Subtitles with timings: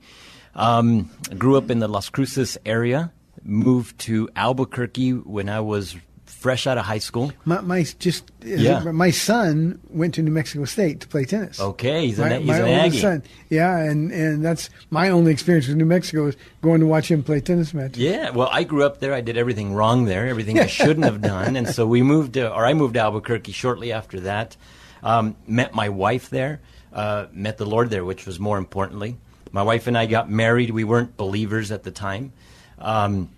[0.53, 3.11] Um, grew up in the Las Cruces area.
[3.43, 5.95] Moved to Albuquerque when I was
[6.41, 7.31] fresh out of high school.
[7.45, 8.79] My, my just Yeah.
[8.91, 11.59] my son went to New Mexico State to play tennis.
[11.59, 12.99] Okay, he's, my, an, he's my an Aggie.
[12.99, 13.23] son.
[13.49, 17.21] Yeah, and and that's my only experience with New Mexico is going to watch him
[17.21, 17.99] play tennis matches.
[18.01, 19.13] Yeah, well, I grew up there.
[19.13, 22.51] I did everything wrong there, everything I shouldn't have done, and so we moved, to,
[22.51, 24.57] or I moved to Albuquerque shortly after that.
[25.03, 26.59] Um, met my wife there,
[26.91, 29.17] uh, met the Lord there, which was more importantly.
[29.51, 30.71] My wife and I got married.
[30.71, 32.33] We weren't believers at the time.
[32.79, 33.29] Um,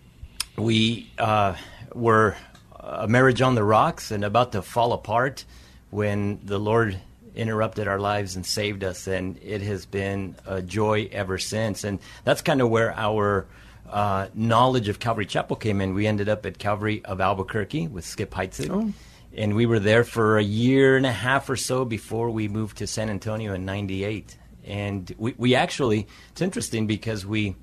[0.58, 1.56] we uh,
[1.94, 2.36] were
[2.84, 5.46] a marriage on the rocks and about to fall apart
[5.90, 7.00] when the Lord
[7.36, 11.84] interrupted our lives and saved us, and it has been a joy ever since.
[11.84, 13.46] And that's kind of where our
[13.90, 15.94] uh, knowledge of Calvary Chapel came in.
[15.94, 18.70] We ended up at Calvary of Albuquerque with Skip Heitzig.
[18.70, 18.94] Oh.
[19.36, 22.78] And we were there for a year and a half or so before we moved
[22.78, 24.38] to San Antonio in '98.
[24.66, 27.56] And we, we actually, it's interesting because we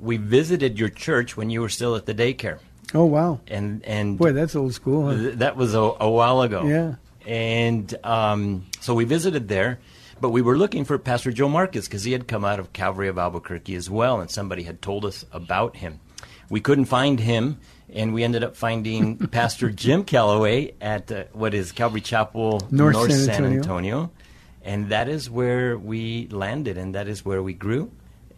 [0.00, 2.58] we visited your church when you were still at the daycare,
[2.94, 5.08] Oh wow, and and boy, that's old school.
[5.08, 5.16] Huh?
[5.16, 6.64] th- that was a, a while ago.
[6.64, 6.94] Yeah.
[7.26, 9.78] And um, so we visited there,
[10.20, 13.08] but we were looking for Pastor Joe Marquez because he had come out of Calvary
[13.08, 16.00] of Albuquerque as well, and somebody had told us about him.
[16.50, 17.60] We couldn't find him,
[17.92, 22.96] and we ended up finding Pastor Jim Calloway at uh, what is Calvary Chapel, North
[23.10, 23.58] San San Antonio.
[23.58, 24.10] Antonio.
[24.64, 27.90] And that is where we landed, and that is where we grew.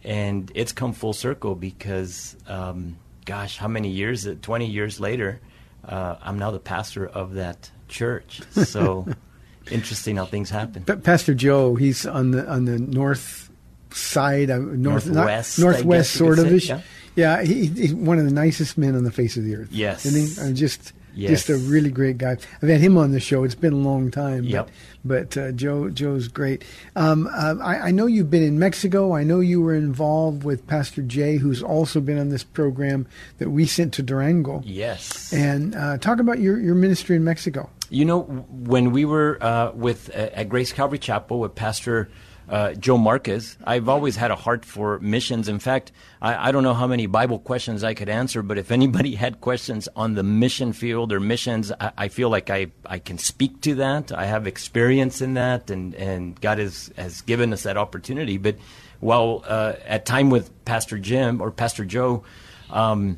[0.03, 4.25] And it's come full circle because, um, gosh, how many years?
[4.27, 5.41] uh, 20 years later,
[5.83, 8.41] uh, I'm now the pastor of that church.
[8.65, 9.07] So
[9.71, 10.83] interesting how things happen.
[10.83, 13.49] Pa- Pastor Joe, he's on the on the north
[13.91, 16.69] side, uh, north, Northwest, I northwest, sort of say, ish.
[16.69, 16.81] yeah.
[17.15, 19.69] Yeah, he, he's one of the nicest men on the face of the earth.
[19.71, 20.05] Yes.
[20.05, 20.51] isn't he?
[20.51, 21.31] Uh, just Yes.
[21.31, 22.37] just a really great guy.
[22.61, 23.43] I've had him on the show.
[23.43, 24.41] It's been a long time.
[24.43, 24.69] but- Yep.
[25.07, 26.63] But, uh, Joe Joe's great.
[26.95, 29.13] Um, uh, I, I know you've been in Mexico.
[29.15, 33.05] I know you were involved with Pastor Jay, who's also been on this program
[33.37, 34.63] that we sent to Durango.
[34.65, 35.31] Yes.
[35.31, 37.69] And uh, talk about your, your ministry in Mexico.
[37.91, 42.09] You know, when we were uh, with uh, at Grace Calvary Chapel with Pastor
[42.49, 45.47] uh, Joe Marquez, I've always had a heart for missions.
[45.47, 48.71] In fact, I, I don't know how many Bible questions I could answer, but if
[48.71, 52.99] anybody had questions on the mission field or missions, I, I feel like I, I
[52.99, 54.11] can speak to that.
[54.11, 58.37] I have experience in that, and, and God has, has given us that opportunity.
[58.37, 58.57] But
[58.99, 62.23] while uh, at time with Pastor Jim or Pastor Joe,
[62.69, 63.17] um,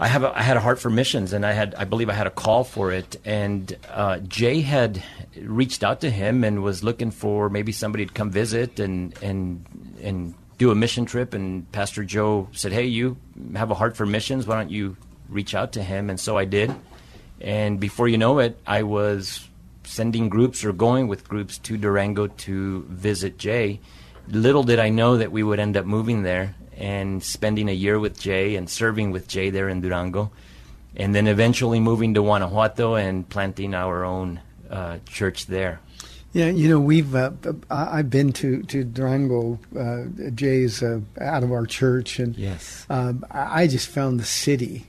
[0.00, 2.12] I have a, I had a heart for missions, and I had I believe I
[2.12, 3.20] had a call for it.
[3.24, 5.02] And uh, Jay had
[5.36, 9.66] reached out to him and was looking for maybe somebody to come visit and and
[10.00, 11.34] and do a mission trip.
[11.34, 13.16] And Pastor Joe said, "Hey, you
[13.56, 14.46] have a heart for missions.
[14.46, 14.96] Why don't you
[15.28, 16.72] reach out to him?" And so I did.
[17.40, 19.48] And before you know it, I was
[19.82, 23.80] sending groups or going with groups to Durango to visit Jay.
[24.28, 27.98] Little did I know that we would end up moving there and spending a year
[27.98, 30.30] with Jay and serving with Jay there in Durango,
[30.96, 34.40] and then eventually moving to Guanajuato and planting our own
[34.70, 35.80] uh, church there.
[36.32, 37.32] Yeah, you know, we've uh,
[37.70, 39.58] I- I've been to to Durango.
[39.76, 40.04] Uh,
[40.34, 42.86] Jay's uh, out of our church, and Yes.
[42.88, 44.86] um, I just found the city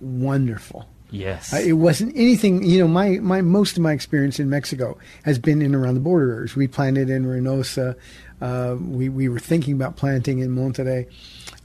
[0.00, 0.86] wonderful.
[1.10, 1.52] Yes.
[1.54, 2.88] Uh, it wasn't anything, you know.
[2.88, 6.56] My, my most of my experience in Mexico has been in around the border areas.
[6.56, 7.94] We planted in Reynosa.
[8.44, 11.06] Uh, we we were thinking about planting in Monterrey,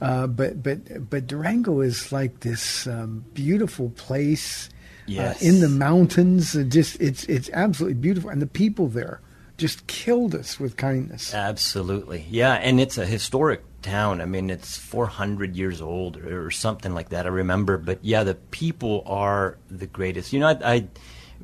[0.00, 0.78] uh, but but
[1.10, 4.70] but Durango is like this um, beautiful place
[5.06, 5.42] Yes.
[5.42, 6.56] uh, in the mountains.
[6.68, 9.20] Just it's it's absolutely beautiful, and the people there
[9.58, 11.34] just killed us with kindness.
[11.34, 12.24] Absolutely.
[12.30, 14.20] Yeah, and it's a historic town.
[14.22, 17.26] I mean, it's 400 years old or, or something like that.
[17.26, 20.32] I remember, but yeah, the people are the greatest.
[20.32, 20.88] You know, I, I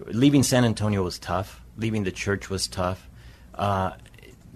[0.07, 1.61] leaving San Antonio was tough.
[1.77, 3.07] Leaving the church was tough.
[3.55, 3.91] Uh,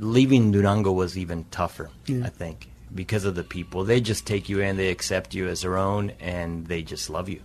[0.00, 1.90] leaving Durango was even tougher.
[2.06, 2.24] Yeah.
[2.24, 3.84] I think because of the people.
[3.84, 7.28] They just take you in, they accept you as their own, and they just love
[7.28, 7.40] you.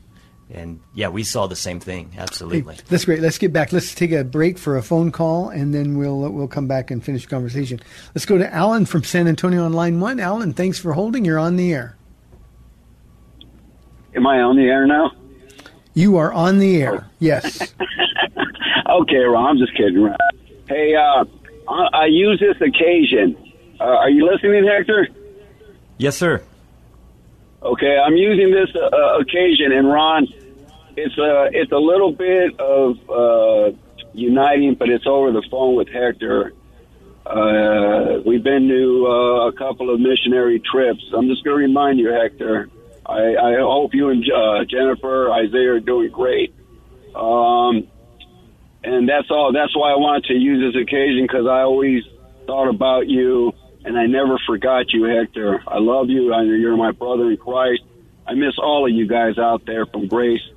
[0.49, 2.11] And yeah, we saw the same thing.
[2.11, 2.77] Hey, Absolutely.
[2.87, 3.19] that's great.
[3.19, 3.73] Let's get back.
[3.73, 7.03] Let's take a break for a phone call, and then we'll we'll come back and
[7.03, 7.79] finish the conversation.
[8.13, 10.19] Let's go to Alan from San Antonio on line one.
[10.19, 11.25] Alan, thanks for holding.
[11.25, 11.97] You're on the air.
[14.15, 15.11] Am I on the air now?
[15.95, 17.07] You are on the air.
[17.19, 17.73] Yes.
[18.87, 20.07] Okay, Ron, I'm just kidding.
[20.69, 21.25] Hey, uh,
[21.67, 23.53] I, I use this occasion.
[23.79, 25.07] Uh, are you listening, Hector?
[25.97, 26.43] Yes, sir.
[27.61, 30.27] Okay, I'm using this uh, occasion, and Ron,
[30.95, 33.77] it's a it's a little bit of uh,
[34.13, 36.53] uniting, but it's over the phone with Hector.
[37.25, 41.03] Uh, we've been to uh, a couple of missionary trips.
[41.11, 42.69] I'm just going to remind you, Hector.
[43.05, 46.53] I, I hope you and uh, Jennifer, Isaiah are doing great.
[47.15, 47.87] Um,
[48.85, 49.51] and that's all.
[49.51, 52.03] That's why I wanted to use this occasion because I always
[52.45, 53.53] thought about you,
[53.83, 55.63] and I never forgot you, Hector.
[55.67, 56.31] I love you.
[56.31, 57.81] I, you're my brother in Christ.
[58.27, 60.47] I miss all of you guys out there from Grace,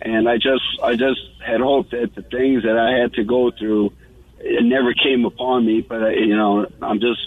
[0.00, 3.50] and I just, I just had hoped that the things that I had to go
[3.50, 3.92] through,
[4.40, 5.82] it never came upon me.
[5.82, 7.20] But I, you know, I'm just,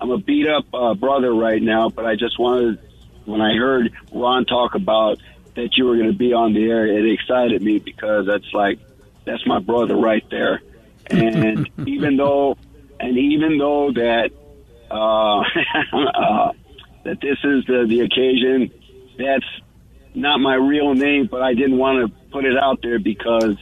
[0.00, 1.88] I'm a beat up uh, brother right now.
[1.88, 2.80] But I just wanted,
[3.26, 5.20] when I heard Ron talk about
[5.54, 8.80] that you were going to be on the air, it excited me because that's like
[9.24, 10.62] that's my brother right there.
[11.10, 12.56] And even though,
[13.00, 14.30] and even though that
[14.90, 15.40] uh,
[15.92, 16.52] uh,
[17.04, 18.70] that this is the the occasion,
[19.18, 19.46] that's
[20.14, 23.56] not my real name, but I didn't want to put it out there because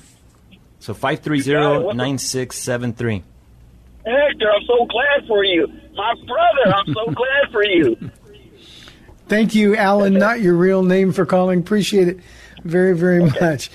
[0.79, 3.23] So five three zero nine six seven three.
[4.05, 5.67] Hector, I'm so glad for you.
[5.95, 8.09] My brother, I'm so glad for you.
[9.27, 11.59] Thank you, Alan, not your real name, for calling.
[11.59, 12.19] Appreciate it
[12.63, 13.69] very, very much.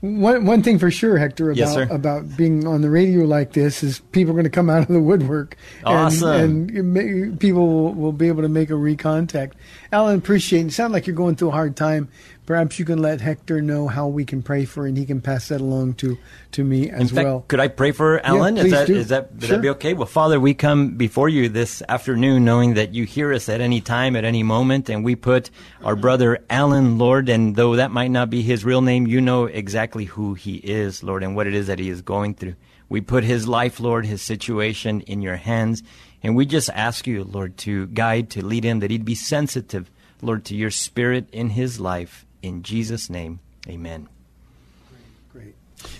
[0.00, 3.82] One one thing for sure, Hector, about Yes, about being on the radio like this
[3.82, 6.28] is people are going to come out of the woodwork, and, Awesome.
[6.30, 9.52] and it may- people will, will be able to make a recontact.
[9.90, 10.66] Alan, appreciate.
[10.66, 10.72] it.
[10.72, 12.08] Sound like you're going through a hard time.
[12.48, 15.48] Perhaps you can let Hector know how we can pray for, and he can pass
[15.48, 16.16] that along to
[16.52, 17.44] to me as In fact, well.
[17.46, 18.54] could I pray for Alan?
[18.54, 19.56] please is that, is that would Sure.
[19.56, 19.92] that be okay?
[19.92, 23.82] Well, Father, we come before you this afternoon, knowing that you hear us at any
[23.82, 25.50] time, at any moment, and we put
[25.84, 29.44] our brother Alan, Lord, and though that might not be his real name, you know
[29.44, 32.54] exactly who he is, Lord, and what it is that he is going through.
[32.88, 35.82] We put his life, Lord, his situation in your hands,
[36.22, 39.90] and we just ask you, Lord, to guide, to lead him, that he'd be sensitive,
[40.22, 42.24] Lord, to your spirit in his life.
[42.42, 44.08] In Jesus' name, amen.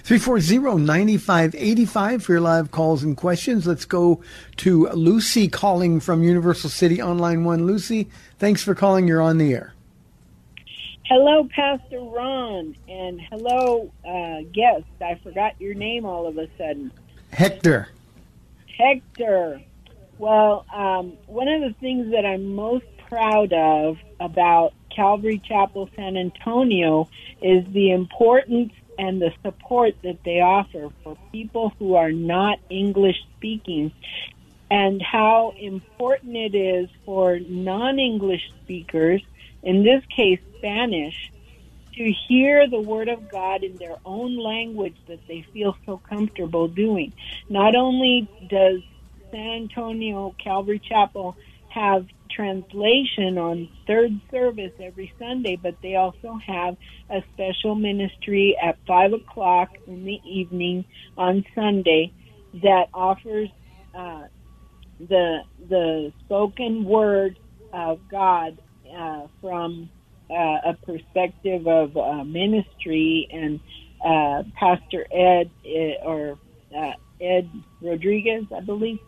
[0.04, 3.66] 340-9585 for your live calls and questions.
[3.66, 4.22] Let's go
[4.56, 7.66] to Lucy calling from Universal City on line one.
[7.66, 9.06] Lucy, thanks for calling.
[9.06, 9.74] You're on the air.
[11.04, 14.84] Hello, Pastor Ron, and hello, uh, guest.
[15.00, 16.92] I forgot your name all of a sudden.
[17.30, 17.88] Hector.
[18.76, 19.62] Hector.
[20.18, 26.16] Well, um, one of the things that I'm most proud of about Calvary Chapel San
[26.16, 27.08] Antonio
[27.40, 33.14] is the importance and the support that they offer for people who are not English
[33.36, 33.92] speaking
[34.68, 39.22] and how important it is for non English speakers,
[39.62, 41.30] in this case Spanish,
[41.94, 46.66] to hear the Word of God in their own language that they feel so comfortable
[46.66, 47.12] doing.
[47.48, 48.80] Not only does
[49.30, 51.36] San Antonio Calvary Chapel
[51.68, 56.76] have translation on third service every Sunday, but they also have
[57.10, 60.84] a special ministry at five o'clock in the evening
[61.16, 62.12] on Sunday
[62.54, 63.50] that offers
[63.94, 64.24] uh,
[65.00, 67.38] the the spoken word
[67.72, 68.60] of God
[68.96, 69.90] uh, from
[70.30, 73.60] uh, a perspective of uh, ministry and
[74.04, 76.38] uh, Pastor Ed uh, or
[76.76, 77.50] uh, Ed
[77.82, 79.00] Rodriguez, I believe,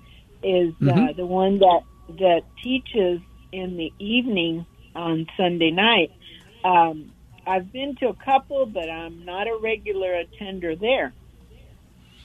[0.43, 1.17] is uh, Mhm.
[1.17, 1.83] the one that
[2.19, 3.21] that teaches
[3.53, 6.13] in the evening on Sunday night.
[6.65, 7.13] Um,
[7.47, 11.13] I've been to a couple, but I'm not a regular attender there.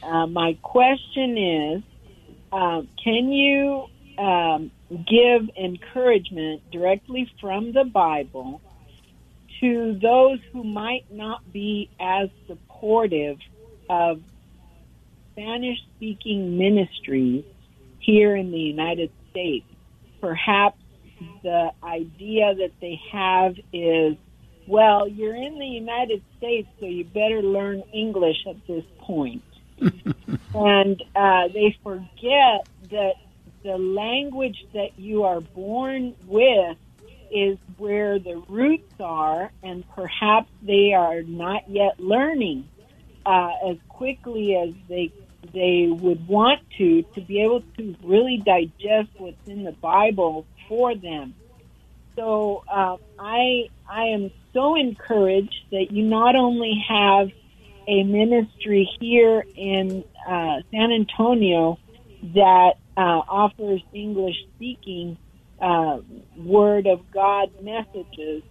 [0.04, 1.84] Uh, my question is,
[2.52, 3.86] um, can you
[4.18, 8.62] um, give encouragement directly from the Bible
[9.62, 13.38] to those who might not be as supportive
[13.90, 14.22] of
[15.32, 17.44] Spanish speaking ministries
[18.00, 19.66] here in the United States?
[20.26, 20.80] Perhaps
[21.44, 24.18] the idea that they have is,
[24.66, 29.44] well, you're in the United States, so you better learn English at this point.
[30.56, 33.14] and uh, they forget that
[33.64, 36.78] the language that you are born with
[37.30, 42.68] is where the roots are, and perhaps they are not yet learning
[43.28, 45.12] uh, as quickly as they
[45.54, 50.96] they would want to to be able to really digest what's in the Bible for
[50.96, 51.36] them.
[52.18, 57.30] So uh, I I am so encouraged that you not only have
[57.88, 61.78] a ministry here in uh, San Antonio
[62.34, 65.18] that uh, offers English speaking
[65.62, 66.00] uh,
[66.36, 68.44] Word of God messages,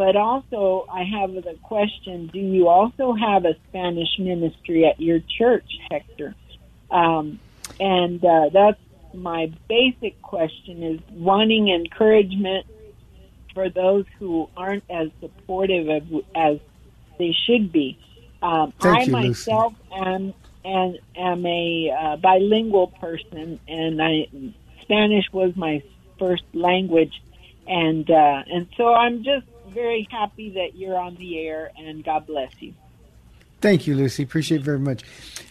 [0.00, 5.20] but also I have the question: Do you also have a Spanish ministry at your
[5.38, 6.34] church, Hector?
[6.90, 7.38] Um,
[7.78, 8.80] and uh, that's
[9.12, 12.64] my basic question: is wanting encouragement
[13.52, 16.60] for those who aren't as supportive of, as
[17.18, 17.98] they should be.
[18.40, 19.50] Um, Thank I you, Lucy.
[19.50, 20.32] myself am
[20.64, 24.28] and am a uh, bilingual person, and I
[24.80, 25.82] Spanish was my
[26.18, 27.12] first language,
[27.66, 32.26] and uh, and so I'm just very happy that you're on the air, and God
[32.26, 32.74] bless you.
[33.60, 34.22] Thank you, Lucy.
[34.22, 35.02] Appreciate it very much.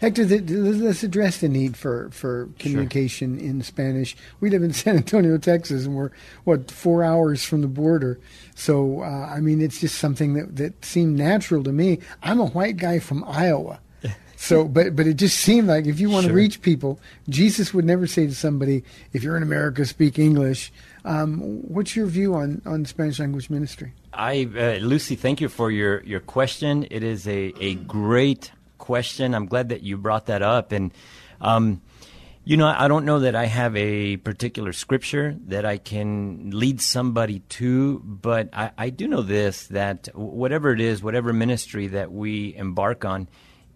[0.02, 4.16] Hector, th- th- let's address the need for, for communication in Spanish.
[4.40, 6.10] We live in San Antonio, Texas, and we're,
[6.44, 8.20] what, four hours from the border.
[8.56, 12.00] So, uh, I mean, it's just something that, that seemed natural to me.
[12.24, 13.80] I'm a white guy from Iowa.
[14.42, 16.98] So, but but it just seemed like if you want to reach people,
[17.28, 20.72] Jesus would never say to somebody, "If you're in America, speak English."
[21.06, 23.94] Um, what's your view on, on Spanish language ministry?
[24.14, 26.88] I, uh, Lucy, thank you for your, your question.
[26.90, 29.34] It is a, a great question.
[29.34, 30.72] I'm glad that you brought that up.
[30.72, 30.92] And,
[31.42, 31.82] um,
[32.44, 36.82] you know, I don't know that I have a particular scripture that I can lead
[36.82, 42.12] somebody to, but I, I do know this that whatever it is, whatever ministry that
[42.12, 43.28] we embark on,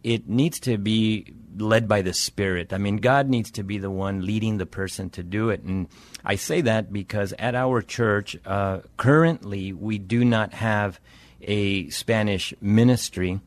[0.04, 2.74] it needs to be led by the Spirit.
[2.74, 5.62] I mean, God needs to be the one leading the person to do it.
[5.64, 5.88] And
[6.24, 11.00] I say that because at our church, uh, currently, we do not have
[11.42, 13.40] a Spanish ministry.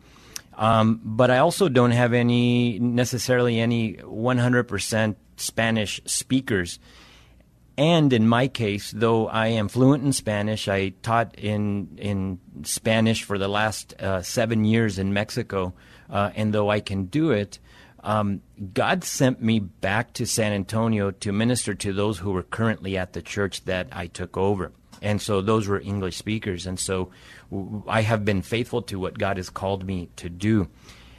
[0.55, 6.79] Um, but I also don't have any necessarily any 100% Spanish speakers.
[7.79, 13.23] And in my case, though I am fluent in Spanish, I taught in in Spanish
[13.23, 15.75] for the last uh, seven years in Mexico.
[16.09, 17.59] Uh, and though I can do it,
[18.07, 18.41] um,
[18.73, 23.13] God sent me back to San Antonio to minister to those who were currently at
[23.15, 24.71] the church that I took over.
[25.03, 26.67] And so those were English speakers.
[26.67, 27.11] And so
[27.89, 30.69] I have been faithful to what God has called me to do.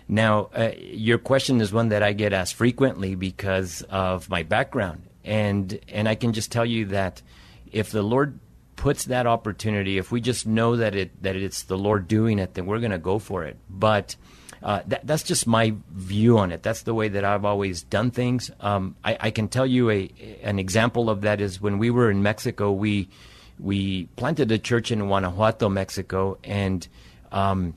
[0.08, 5.04] Now, uh, your question is one that I get asked frequently because of my background.
[5.26, 7.22] And, and I can just tell you that
[7.70, 8.40] if the Lord
[8.78, 12.54] puts that opportunity, if we just know that it that it's the Lord doing it,
[12.54, 13.58] then we're going to go for it.
[13.70, 14.16] But
[14.64, 16.64] uh, that, that's just my view on it.
[16.64, 18.50] That's the way that I've always done things.
[18.60, 20.10] Um, I, I, can tell you a
[20.42, 23.10] an example of that is when we were in Mexico, we
[23.60, 26.88] we planted a church in Guanajuato, Mexico, and
[27.32, 27.76] um,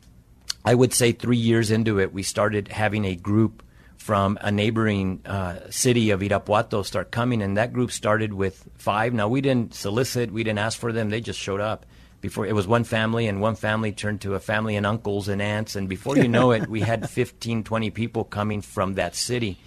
[0.64, 3.62] I would say three years into it, we started having a group
[3.96, 9.12] from a neighboring uh, city of Irapuato start coming, and that group started with five.
[9.12, 11.84] Now we didn't solicit, we didn't ask for them; they just showed up.
[12.20, 15.40] Before it was one family, and one family turned to a family and uncles and
[15.40, 19.58] aunts, and before you know it, we had 15, 20 people coming from that city,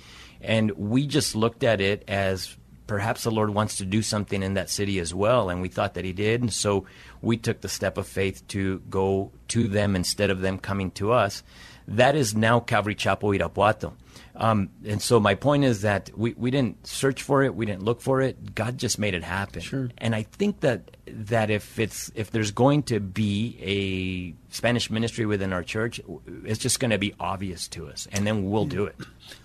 [0.41, 2.55] and we just looked at it as
[2.87, 5.49] perhaps the Lord wants to do something in that city as well.
[5.49, 6.41] And we thought that He did.
[6.41, 6.85] And so
[7.21, 11.11] we took the step of faith to go to them instead of them coming to
[11.11, 11.43] us.
[11.87, 13.93] That is now Calvary Chapel Irapuato.
[14.35, 17.83] Um, and so my point is that we, we didn't search for it, we didn't
[17.83, 18.55] look for it.
[18.55, 19.61] God just made it happen.
[19.61, 19.89] Sure.
[19.99, 25.25] And I think that that if it's if there's going to be a Spanish ministry
[25.25, 26.01] within our church,
[26.45, 28.95] it's just going to be obvious to us, and then we'll do it.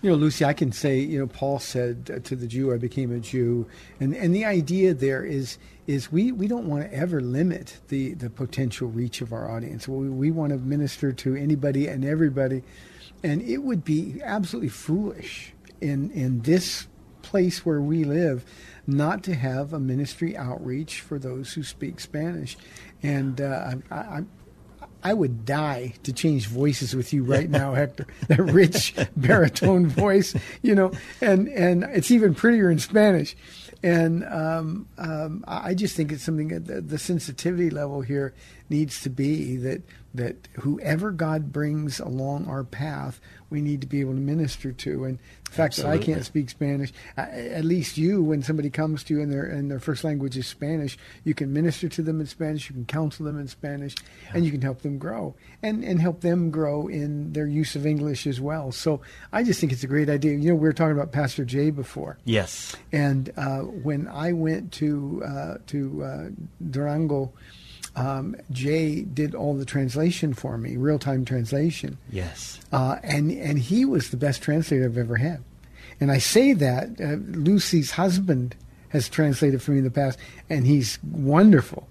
[0.00, 3.12] You know, Lucy, I can say, you know, Paul said to the Jew, "I became
[3.12, 3.66] a Jew,"
[4.00, 8.14] and and the idea there is is we, we don't want to ever limit the
[8.14, 9.88] the potential reach of our audience.
[9.88, 12.62] We we want to minister to anybody and everybody
[13.22, 16.86] and it would be absolutely foolish in, in this
[17.22, 18.44] place where we live
[18.86, 22.56] not to have a ministry outreach for those who speak Spanish.
[23.02, 24.24] And uh, I, I,
[25.02, 28.06] I would die to change voices with you right now, Hector.
[28.28, 33.36] That rich baritone voice, you know, and, and it's even prettier in Spanish.
[33.82, 38.34] And um, um, I just think it's something that the, the sensitivity level here
[38.68, 39.82] needs to be that
[40.14, 45.04] that whoever God brings along our path, we need to be able to minister to.
[45.04, 45.98] And the fact Absolutely.
[45.98, 49.44] that I can't speak Spanish, at least you, when somebody comes to you and their
[49.44, 52.84] and their first language is Spanish, you can minister to them in Spanish, you can
[52.84, 54.32] counsel them in Spanish, yeah.
[54.34, 57.86] and you can help them grow and and help them grow in their use of
[57.86, 58.72] English as well.
[58.72, 59.00] So
[59.32, 60.32] I just think it's a great idea.
[60.32, 62.18] You know, we were talking about Pastor Jay before.
[62.24, 62.76] Yes.
[62.92, 66.28] And uh, when I went to uh, to uh,
[66.70, 67.32] Durango
[67.98, 71.98] um, Jay did all the translation for me, real time translation.
[72.10, 72.60] Yes.
[72.72, 75.42] Uh, and and he was the best translator I've ever had.
[76.00, 78.54] And I say that uh, Lucy's husband
[78.90, 81.88] has translated for me in the past, and he's wonderful.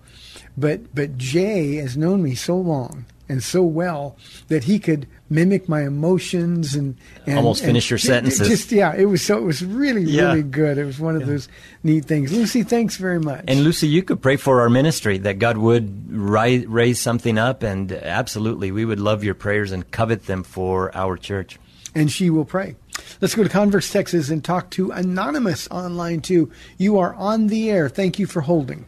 [0.58, 5.68] But but Jay has known me so long and so well that he could mimic
[5.68, 8.48] my emotions and, and almost finish your sentences.
[8.48, 10.30] Just yeah, it was so it was really yeah.
[10.30, 10.78] really good.
[10.78, 11.28] It was one of yeah.
[11.28, 11.50] those
[11.84, 12.32] neat things.
[12.32, 13.44] Lucy, thanks very much.
[13.48, 17.63] And Lucy, you could pray for our ministry that God would ri- raise something up,
[17.63, 21.60] and absolutely, we would love your prayers and covet them for our church.
[21.96, 22.76] And she will pray.
[23.22, 26.52] Let's go to Converse, Texas, and talk to Anonymous online too.
[26.78, 27.90] You are on the air.
[27.90, 28.86] Thank you for holding.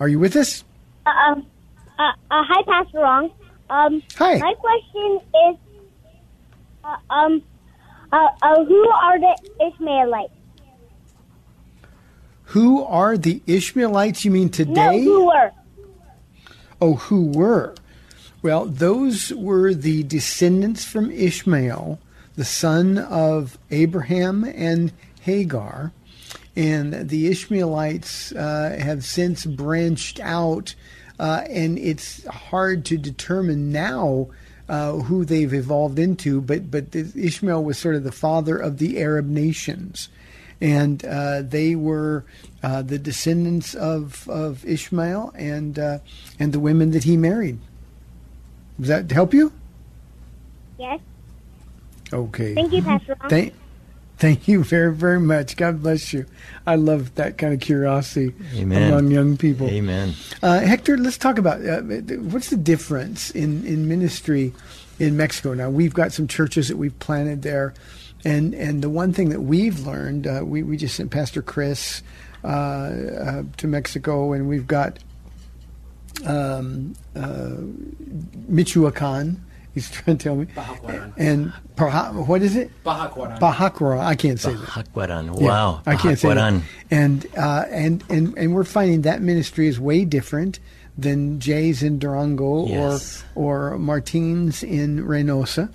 [0.00, 0.64] Are you with us?
[1.04, 1.46] Uh, um,
[1.98, 3.30] uh, uh, hi, Pastor Ron.
[3.68, 4.38] Um, hi.
[4.38, 5.56] My question is,
[6.82, 7.42] uh, um,
[8.10, 9.36] uh, uh, who are the
[9.66, 10.32] Ishmaelites?
[12.44, 14.24] Who are the Ishmaelites?
[14.24, 14.72] You mean today?
[14.72, 15.52] No, who were?
[16.80, 17.74] Oh, who were?
[18.42, 22.00] Well, those were the descendants from Ishmael,
[22.36, 25.92] the son of Abraham and Hagar
[26.56, 30.74] and the Ishmaelites uh, have since branched out,
[31.18, 34.28] uh, and it's hard to determine now
[34.68, 36.40] uh, who they've evolved into.
[36.40, 40.08] But but Ishmael was sort of the father of the Arab nations,
[40.60, 42.24] and uh, they were
[42.62, 45.98] uh, the descendants of of Ishmael and uh,
[46.38, 47.58] and the women that he married.
[48.78, 49.52] Does that help you?
[50.78, 51.00] Yes.
[52.12, 52.54] Okay.
[52.54, 53.16] Thank you, Pastor.
[54.20, 55.56] Thank you very, very much.
[55.56, 56.26] God bless you.
[56.66, 58.92] I love that kind of curiosity Amen.
[58.92, 59.66] among young people.
[59.66, 60.12] Amen.
[60.42, 64.52] Uh, Hector, let's talk about uh, what's the difference in, in ministry
[64.98, 65.54] in Mexico.
[65.54, 67.72] Now, we've got some churches that we've planted there,
[68.22, 72.02] and, and the one thing that we've learned, uh, we, we just sent Pastor Chris
[72.44, 74.98] uh, uh, to Mexico, and we've got
[76.26, 77.56] um, uh,
[78.48, 79.42] Michoacan.
[79.74, 80.46] He's trying to tell me.
[80.46, 81.12] Pajacuaran.
[81.16, 82.70] And Paja, what is it?
[82.84, 83.38] Pajacuaran.
[83.38, 84.00] Pajacuaran.
[84.00, 84.66] I can't say that.
[84.66, 85.40] Pajacuaran.
[85.40, 85.82] Yeah, Wow.
[85.86, 86.60] I can't say Pajacuaran.
[86.60, 86.96] that.
[86.96, 90.58] And, uh, and and and we're finding that ministry is way different
[90.98, 93.24] than Jay's in Durango Yes.
[93.34, 95.72] or or Martin's in Reynosa.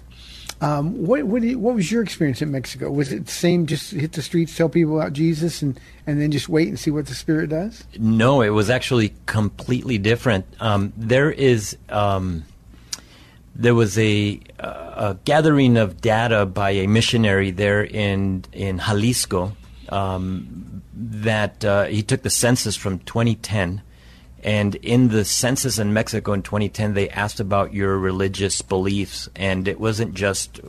[0.61, 2.89] Um, what what, did, what was your experience in Mexico?
[2.91, 3.65] Was it the same?
[3.65, 5.77] Just hit the streets, tell people about Jesus, and,
[6.07, 7.83] and then just wait and see what the Spirit does.
[7.99, 10.45] No, it was actually completely different.
[10.61, 12.45] Um, there is um,
[13.55, 19.55] there was a, a gathering of data by a missionary there in in Jalisco
[19.89, 23.81] um, that uh, he took the census from 2010.
[24.43, 29.27] And in the census in Mexico in 2010, they asked about your religious beliefs.
[29.35, 30.59] And it wasn't just,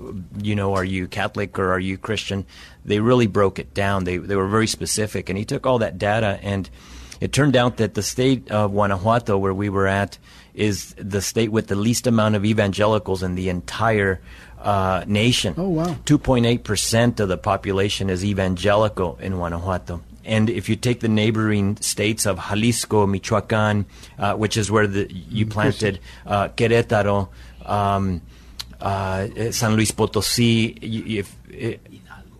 [0.41, 2.47] you know, are you Catholic or are you Christian?
[2.87, 4.05] They really broke it down.
[4.05, 5.29] They, they were very specific.
[5.29, 6.71] And he took all that data and
[7.21, 10.19] it turned out that the state of Guanajuato, where we were at,
[10.57, 14.21] is the state with the least amount of evangelicals in the entire
[14.61, 15.55] uh, nation.
[15.57, 15.97] Oh, wow.
[16.07, 20.01] 2.8% of the population is evangelical in Guanajuato.
[20.25, 23.87] And if you take the neighboring states of Jalisco, Michoacan,
[24.19, 27.29] uh, which is where the, you planted, uh, Querétaro,
[27.65, 28.23] um,
[28.81, 31.77] uh, San Luis Potosí, y- if, eh,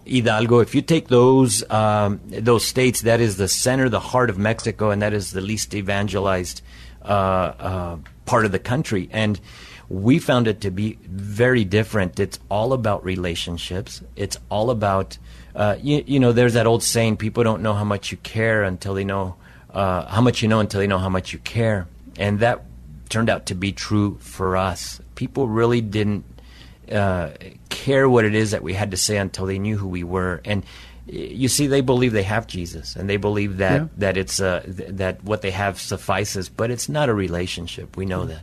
[0.05, 4.39] Hidalgo, if you take those um, those states, that is the center, the heart of
[4.39, 6.63] Mexico, and that is the least evangelized
[7.07, 9.09] part of the country.
[9.13, 9.41] And
[9.89, 12.19] we found it to be very different.
[12.19, 14.03] It's all about relationships.
[14.17, 15.19] It's all about
[15.55, 16.33] uh, you, you know.
[16.33, 19.37] There's that old saying: people don't know how much you care until they know
[19.73, 21.87] uh, how much you know until they know how much you care.
[22.19, 22.65] And that
[23.09, 25.01] turned out to be true for us.
[25.15, 26.25] People really didn't
[26.91, 27.31] uh,
[27.69, 30.41] care what it is that we had to say until they knew who we were.
[30.45, 30.65] And
[31.07, 33.89] you see, they believe they have Jesus, and they believe that Yeah.
[33.99, 36.49] that it's uh, th- that what they have suffices.
[36.49, 37.97] But it's not a relationship.
[37.97, 38.43] We know that,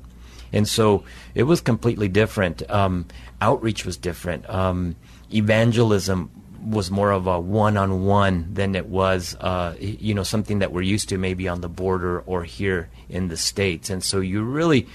[0.53, 1.03] and so
[1.35, 2.63] it was completely different.
[2.69, 3.05] Um,
[3.41, 4.49] outreach was different.
[4.49, 4.95] Um,
[5.33, 6.29] evangelism
[6.65, 11.09] was more of a one-on-one than it was, uh, you know, something that we're used
[11.09, 13.89] to maybe on the border or here in the states.
[13.89, 14.87] And so you really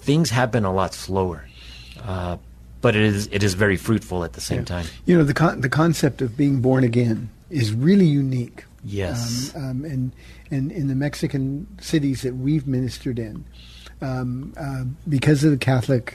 [0.00, 1.46] things happen a lot slower.
[2.02, 2.38] Uh,
[2.82, 4.84] but it is it is very fruitful at the same time.
[5.06, 8.64] You know, the con- the concept of being born again is really unique.
[8.84, 9.54] Yes.
[9.54, 10.12] Um, um, and
[10.50, 13.44] and in the Mexican cities that we've ministered in,
[14.02, 16.14] um, uh, because of the Catholic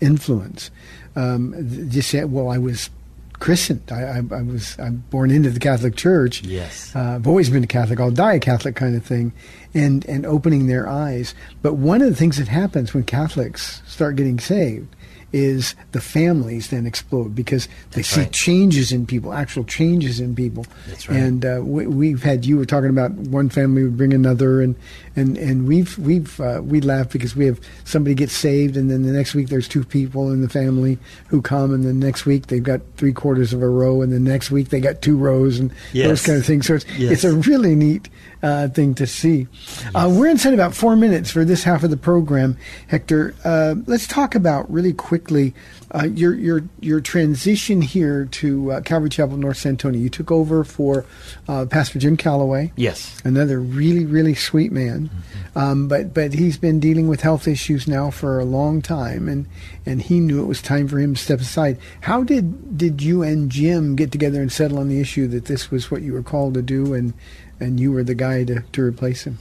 [0.00, 0.70] influence,
[1.14, 1.54] um,
[1.90, 2.90] just say, well, I was
[3.34, 3.92] christened.
[3.92, 6.42] I, I, I was I'm born into the Catholic Church.
[6.42, 6.96] Yes.
[6.96, 8.00] Uh, I've always been a Catholic.
[8.00, 9.32] I'll die a Catholic kind of thing,
[9.74, 11.34] and and opening their eyes.
[11.60, 14.95] But one of the things that happens when Catholics start getting saved
[15.36, 18.32] is the families then explode because they That's see right.
[18.32, 20.64] changes in people, actual changes in people.
[20.88, 21.18] That's right.
[21.18, 24.74] And uh, we, we've had you were talking about one family would bring another, and
[25.16, 29.02] and and we've we've uh, we laugh because we have somebody gets saved, and then
[29.02, 30.98] the next week there's two people in the family
[31.28, 34.20] who come, and then next week they've got three quarters of a row, and the
[34.20, 35.72] next week they got two rows, and
[36.08, 36.66] those kind of things.
[36.66, 37.12] So it's Yes.
[37.12, 38.08] it's a really neat
[38.42, 39.48] uh, thing to see.
[39.94, 42.56] Uh, we're inside about four minutes for this half of the program,
[42.88, 43.34] Hector.
[43.44, 45.54] Uh, let's talk about really quickly
[45.96, 50.00] uh, your your your transition here to uh, Calvary Chapel North San Antonio.
[50.00, 51.06] You took over for
[51.48, 52.72] uh, Pastor Jim Calloway.
[52.76, 53.18] Yes.
[53.24, 55.10] Another really, really sweet man,
[55.54, 59.46] um, but but he's been dealing with health issues now for a long time, and
[59.86, 61.78] and he knew it was time for him to step aside.
[62.02, 65.70] How did did you and Jim get together and settle on the issue that this
[65.70, 67.14] was what you were called to do, and
[67.58, 69.38] and you were the guy to, to replace him?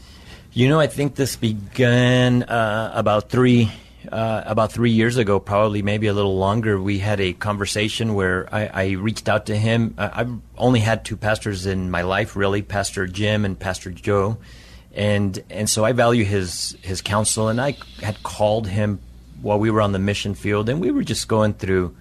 [0.54, 3.72] You know, I think this began uh, about three
[4.12, 6.82] uh, about three years ago, probably maybe a little longer.
[6.82, 9.96] We had a conversation where I, I reached out to him.
[9.98, 14.38] I, I've only had two pastors in my life, really, Pastor Jim and Pastor Joe,
[14.94, 17.50] and and so I value his his counsel.
[17.50, 19.00] And I had called him
[19.42, 21.96] while we were on the mission field, and we were just going through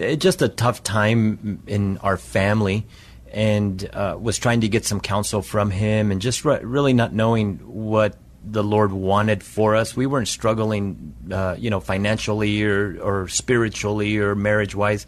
[0.00, 2.86] uh, just a tough time in our family
[3.32, 7.12] and uh, was trying to get some counsel from him and just re- really not
[7.12, 8.16] knowing what
[8.48, 9.96] the Lord wanted for us.
[9.96, 15.06] We weren't struggling, uh, you know, financially or, or spiritually or marriage wise.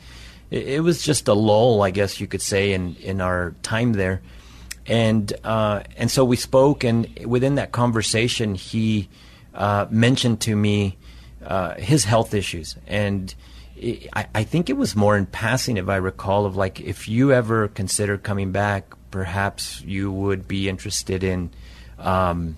[0.50, 3.92] It, it was just a lull, I guess you could say, in, in our time
[3.92, 4.20] there.
[4.86, 9.10] And uh, and so we spoke, and within that conversation, he
[9.54, 10.96] uh, mentioned to me
[11.44, 13.34] uh, his health issues, and
[13.76, 17.32] I, I think it was more in passing, if I recall, of like if you
[17.32, 21.50] ever consider coming back, perhaps you would be interested in.
[21.98, 22.56] Um,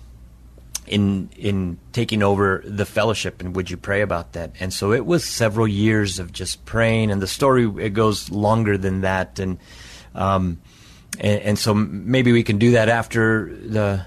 [0.91, 4.51] in in taking over the fellowship and would you pray about that?
[4.59, 8.77] And so it was several years of just praying and the story it goes longer
[8.77, 9.57] than that and
[10.13, 10.61] um,
[11.19, 14.05] and, and so maybe we can do that after the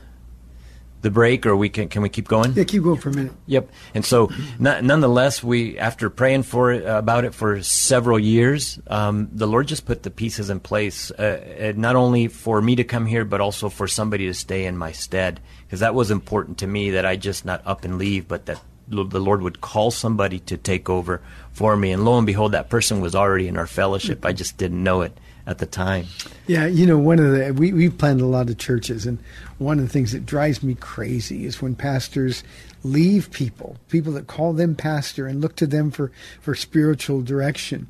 [1.05, 2.55] the break, or we can can we keep going?
[2.55, 3.33] Yeah, keep going for a minute.
[3.47, 3.71] Yep.
[3.95, 9.29] And so, nonetheless, we after praying for it, uh, about it for several years, um,
[9.31, 12.85] the Lord just put the pieces in place, uh, uh, not only for me to
[12.85, 16.59] come here, but also for somebody to stay in my stead, because that was important
[16.59, 19.90] to me that I just not up and leave, but that the Lord would call
[19.90, 21.21] somebody to take over
[21.53, 21.93] for me.
[21.93, 24.25] And lo and behold, that person was already in our fellowship.
[24.25, 26.07] I just didn't know it at the time.
[26.46, 29.18] Yeah, you know, one of the we we've planned a lot of churches, and
[29.59, 32.42] one of the things that drives me crazy is when pastors
[32.83, 37.87] leave people, people that call them pastor and look to them for for spiritual direction,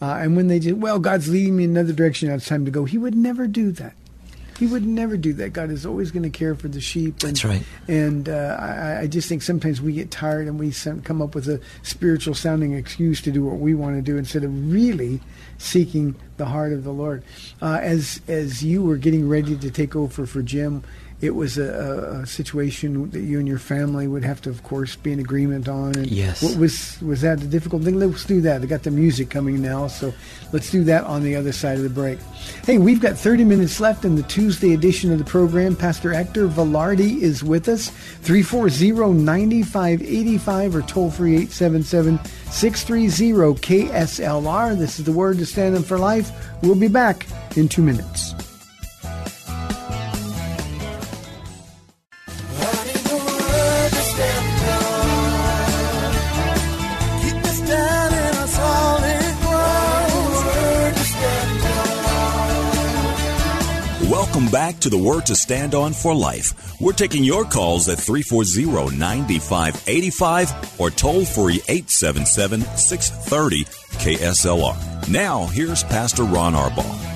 [0.00, 2.28] uh, and when they just well, God's leading me in another direction.
[2.28, 2.84] Now it's time to go.
[2.84, 3.94] He would never do that.
[4.58, 5.52] He would never do that.
[5.52, 7.22] God is always going to care for the sheep.
[7.22, 7.62] And, That's right.
[7.88, 11.48] And uh, I, I, just think sometimes we get tired and we come up with
[11.48, 15.20] a spiritual sounding excuse to do what we want to do instead of really
[15.58, 17.24] seeking the heart of the Lord.
[17.60, 20.82] Uh, as as you were getting ready to take over for Jim,
[21.22, 24.96] it was a, a, situation that you and your family would have to, of course,
[24.96, 25.96] be in agreement on.
[25.96, 26.42] And yes.
[26.42, 28.00] What was was that a difficult thing?
[28.00, 28.60] Let's do that.
[28.60, 30.12] I got the music coming now, so
[30.52, 32.18] let's do that on the other side of the break.
[32.66, 35.76] Hey, we've got 30 minutes left in the Tuesday edition of the program.
[35.76, 37.90] Pastor Hector Velarde is with us.
[38.22, 44.76] 340-9585 or toll free 877-630 KSLR.
[44.76, 46.32] This is the word to stand in for life.
[46.62, 48.34] We'll be back in two minutes.
[64.52, 66.78] Back to the Word to Stand On for Life.
[66.78, 75.08] We're taking your calls at 340 9585 or toll free 877 630 KSLR.
[75.08, 77.10] Now, here's Pastor Ron Arbaugh.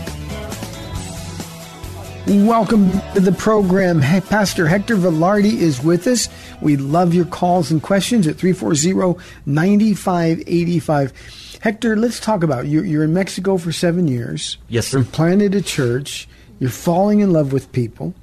[2.47, 4.01] Welcome to the program.
[4.01, 6.29] Hey, Pastor Hector Velarde is with us.
[6.63, 11.59] We love your calls and questions at 340 9585.
[11.61, 12.83] Hector, let's talk about you.
[12.83, 14.57] You're in Mexico for seven years.
[14.69, 15.01] Yes, sir.
[15.01, 16.27] You planted a church.
[16.59, 18.15] You're falling in love with people.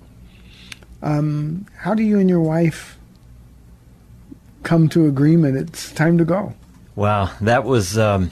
[1.01, 2.97] Um, how do you and your wife
[4.63, 5.57] come to agreement?
[5.57, 6.53] It's time to go.
[6.95, 8.31] Wow, that was um,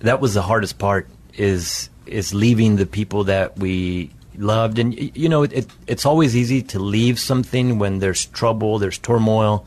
[0.00, 1.08] that was the hardest part.
[1.34, 6.62] Is is leaving the people that we loved, and you know, it, it's always easy
[6.62, 9.66] to leave something when there's trouble, there's turmoil,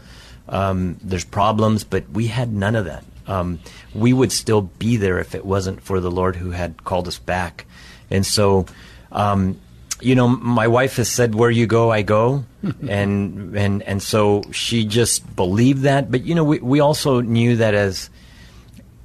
[0.50, 3.04] um, there's problems, but we had none of that.
[3.26, 3.60] Um,
[3.96, 7.20] we would still be there if it wasn't for the Lord who had called us
[7.20, 7.66] back,
[8.12, 8.66] and so
[9.14, 9.60] um,
[10.02, 12.44] you know, my wife has said, "Where you go, I go,"
[12.88, 16.12] and and and so she just believed that.
[16.12, 18.10] But you know, we we also knew that as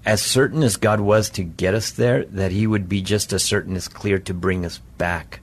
[0.05, 3.45] as certain as God was to get us there, that He would be just as
[3.45, 5.41] certain as clear to bring us back.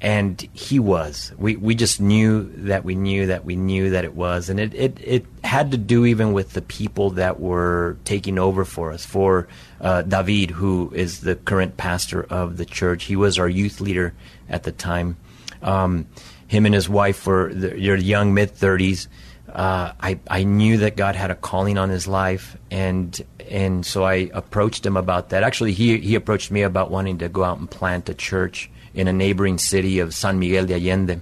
[0.00, 1.32] And He was.
[1.38, 4.72] We we just knew that we knew that we knew that it was, and it
[4.74, 9.04] it it had to do even with the people that were taking over for us.
[9.04, 9.48] For
[9.80, 14.14] uh, David, who is the current pastor of the church, he was our youth leader
[14.48, 15.16] at the time.
[15.62, 16.06] Um,
[16.46, 19.08] him and his wife were your young mid thirties.
[19.48, 24.04] Uh, I I knew that God had a calling on his life, and and so
[24.04, 25.42] I approached him about that.
[25.42, 29.08] Actually, he he approached me about wanting to go out and plant a church in
[29.08, 31.20] a neighboring city of San Miguel de Allende.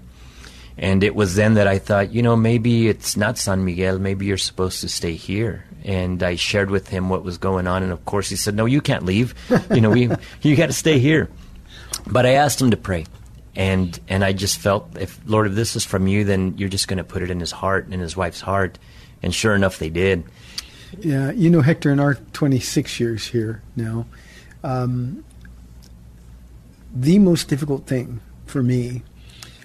[0.79, 3.98] And it was then that I thought, you know, maybe it's not San Miguel.
[3.98, 5.64] Maybe you're supposed to stay here.
[5.85, 8.66] And I shared with him what was going on, and of course he said, "No,
[8.66, 9.35] you can't leave.
[9.72, 10.11] You know, we
[10.42, 11.31] you got to stay here."
[12.09, 13.07] But I asked him to pray
[13.57, 16.88] and and I just felt if Lord, if this is from you, then you're just
[16.88, 18.79] going to put it in his heart and in his wife's heart,
[19.22, 20.24] and sure enough, they did.
[20.98, 24.07] Yeah, you know, Hector, in our 26 years here now,
[24.62, 25.24] um,
[27.01, 29.03] the most difficult thing for me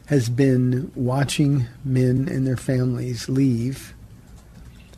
[0.08, 3.94] has been watching men and their families leave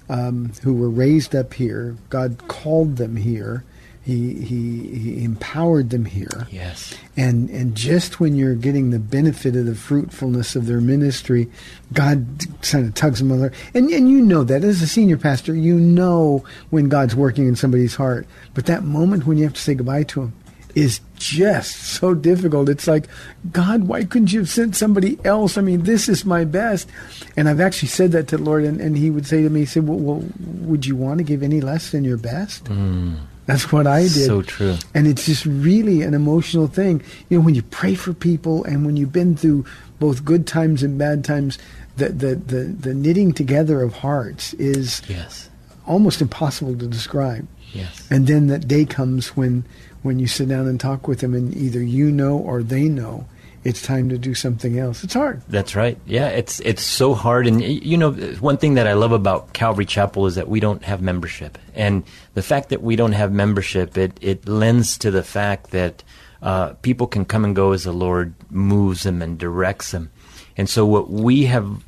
[0.09, 1.95] um, who were raised up here.
[2.09, 3.63] God called them here
[4.03, 6.47] he, he, he empowered them here.
[6.51, 6.93] Yes.
[7.15, 11.49] And and just when you're getting the benefit of the fruitfulness of their ministry,
[11.93, 12.27] God
[12.61, 15.55] kind of tugs them on their and and you know that as a senior pastor,
[15.55, 18.27] you know when God's working in somebody's heart.
[18.53, 20.33] But that moment when you have to say goodbye to him
[20.75, 22.67] is just so difficult.
[22.69, 23.07] It's like,
[23.51, 25.57] God, why couldn't you have sent somebody else?
[25.57, 26.89] I mean, this is my best.
[27.37, 29.61] And I've actually said that to the Lord, and, and He would say to me,
[29.61, 30.23] He said, well, well,
[30.61, 32.65] would you want to give any less than your best?
[32.65, 33.17] Mm.
[33.45, 34.25] That's what I did.
[34.25, 34.77] So true.
[34.95, 37.03] And it's just really an emotional thing.
[37.29, 39.65] You know, when you pray for people and when you've been through
[39.99, 41.57] both good times and bad times,
[41.97, 45.49] the the the, the knitting together of hearts is Yes.
[45.85, 47.45] almost impossible to describe.
[47.73, 48.07] Yes.
[48.09, 49.65] And then that day comes when
[50.03, 53.25] when you sit down and talk with them and either you know or they know
[53.63, 55.03] it's time to do something else.
[55.03, 55.41] It's hard.
[55.47, 55.97] That's right.
[56.05, 59.85] Yeah, it's it's so hard, and you know, one thing that I love about Calvary
[59.85, 63.97] Chapel is that we don't have membership, and the fact that we don't have membership,
[63.97, 66.03] it it lends to the fact that
[66.41, 70.11] uh, people can come and go as the Lord moves them and directs them,
[70.57, 71.85] and so what we have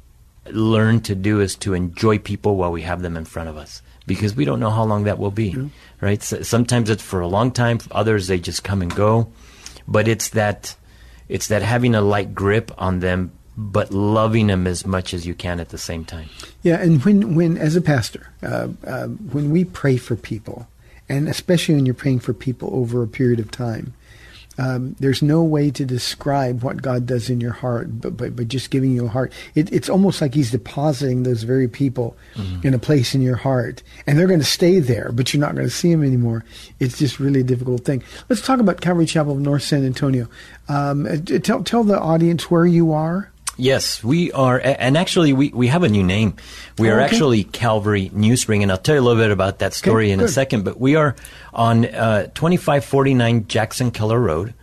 [0.51, 3.81] learned to do is to enjoy people while we have them in front of us.
[4.07, 6.21] Because we don't know how long that will be, right?
[6.21, 7.79] So sometimes it's for a long time.
[7.89, 9.31] Others, they just come and go.
[9.87, 10.75] But it's that
[11.27, 15.33] it's that having a light grip on them, but loving them as much as you
[15.33, 16.29] can at the same time.
[16.61, 20.67] Yeah, and when, when as a pastor, uh, uh, when we pray for people,
[21.07, 23.93] and especially when you're praying for people over a period of time,
[24.57, 28.43] um, there's no way to describe what God does in your heart, but by, by
[28.43, 29.33] just giving you a heart.
[29.53, 32.15] It, it's almost like He's depositing those very people
[32.63, 35.55] in a place in your heart, and they're going to stay there, but you're not
[35.55, 36.45] going to see them anymore.
[36.79, 38.03] It's just really a difficult thing.
[38.29, 40.27] Let's talk about Calvary Chapel of North San Antonio.
[40.67, 43.31] Um, uh, tell tell the audience where you are.
[43.57, 46.35] Yes, we are, and actually, we, we have a new name.
[46.77, 47.05] We Oh, are okay.
[47.05, 50.27] actually Calvary Newspring, and I'll tell you a little bit about that story in a
[50.27, 50.65] second.
[50.65, 51.15] But we are
[51.53, 54.53] on uh, 2549 Jackson Keller Road.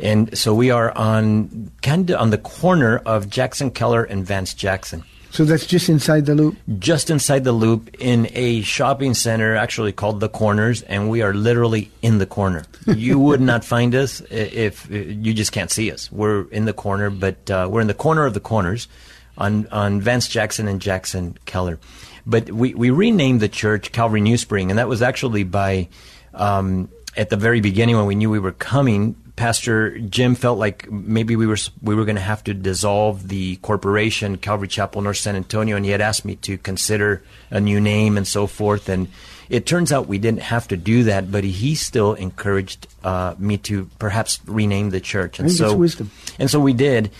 [0.00, 4.54] And so we are on kind of on the corner of Jackson Keller and Vance
[4.54, 5.02] Jackson.
[5.30, 6.56] So that's just inside the loop.
[6.78, 11.34] just inside the loop in a shopping center actually called the corners and we are
[11.34, 12.64] literally in the corner.
[12.86, 16.10] You would not find us if uh, you just can't see us.
[16.10, 18.88] We're in the corner but uh, we're in the corner of the corners
[19.36, 21.78] on, on vance jackson and jackson keller.
[22.26, 25.88] But we, we renamed the church calvary new spring and that was actually by
[26.34, 30.90] um, at the very beginning when we knew we were coming Pastor Jim felt like
[30.90, 35.18] maybe we were we were going to have to dissolve the corporation Calvary Chapel North
[35.18, 38.88] San Antonio, and he had asked me to consider a new name and so forth.
[38.88, 39.06] And
[39.48, 43.58] it turns out we didn't have to do that, but he still encouraged uh, me
[43.58, 45.38] to perhaps rename the church.
[45.38, 46.10] And so wisdom.
[46.40, 47.12] and so we did.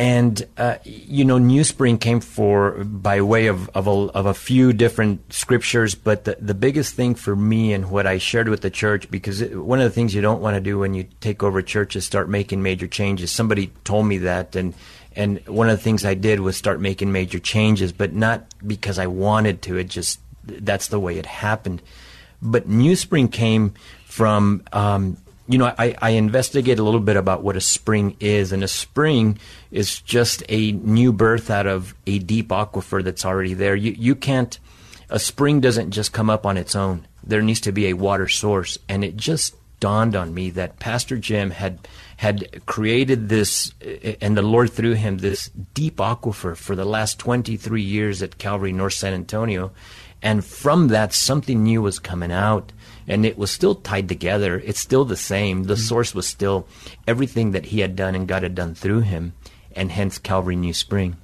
[0.00, 4.34] And uh, you know, New Spring came for by way of of a, of a
[4.34, 8.60] few different scriptures, but the the biggest thing for me and what I shared with
[8.60, 11.08] the church, because it, one of the things you don't want to do when you
[11.20, 13.32] take over a church is start making major changes.
[13.32, 14.72] Somebody told me that, and
[15.16, 19.00] and one of the things I did was start making major changes, but not because
[19.00, 19.78] I wanted to.
[19.78, 21.82] It just that's the way it happened.
[22.40, 25.16] But New Spring came from um,
[25.48, 28.68] you know, I, I investigate a little bit about what a spring is, and a
[28.68, 29.38] spring
[29.70, 33.74] is just a new birth out of a deep aquifer that's already there.
[33.74, 34.58] You you can't
[35.08, 37.06] a spring doesn't just come up on its own.
[37.24, 41.16] There needs to be a water source, and it just dawned on me that Pastor
[41.16, 43.72] Jim had had created this,
[44.20, 48.36] and the Lord through him this deep aquifer for the last twenty three years at
[48.36, 49.72] Calvary North San Antonio,
[50.20, 52.72] and from that something new was coming out
[53.08, 54.62] and it was still tied together.
[54.64, 55.64] It's still the same.
[55.64, 56.68] The source was still
[57.06, 59.32] everything that he had done and God had done through him,
[59.74, 61.16] and hence Calvary New Spring.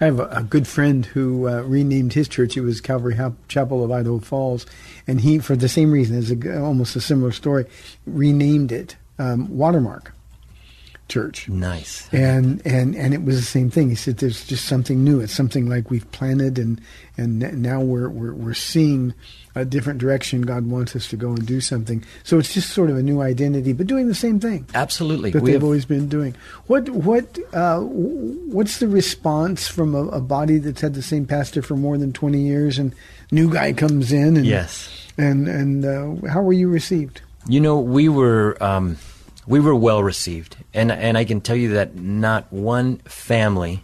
[0.00, 2.56] I have a, a good friend who uh, renamed his church.
[2.56, 4.66] It was Calvary Hap- Chapel of Idaho Falls,
[5.06, 7.64] and he, for the same reason, as a, almost a similar story,
[8.04, 10.12] renamed it um, Watermark
[11.08, 11.48] Church.
[11.48, 12.08] Nice.
[12.12, 13.88] And and and it was the same thing.
[13.88, 15.20] He said, "There's just something new.
[15.20, 16.80] It's something like we've planted, and
[17.16, 19.14] and now we're we're we're seeing
[19.56, 20.42] a different direction.
[20.42, 22.04] God wants us to go and do something.
[22.24, 25.30] So it's just sort of a new identity, but doing the same thing Absolutely.
[25.30, 26.34] that We they've have- always been doing.
[26.66, 31.62] What what uh, what's the response from a, a body that's had the same pastor
[31.62, 32.94] for more than twenty years, and
[33.32, 34.88] new guy comes in, and Yes.
[35.18, 37.22] and and uh, how were you received?
[37.48, 38.96] You know, we were um,
[39.46, 43.82] we were well received, and and I can tell you that not one family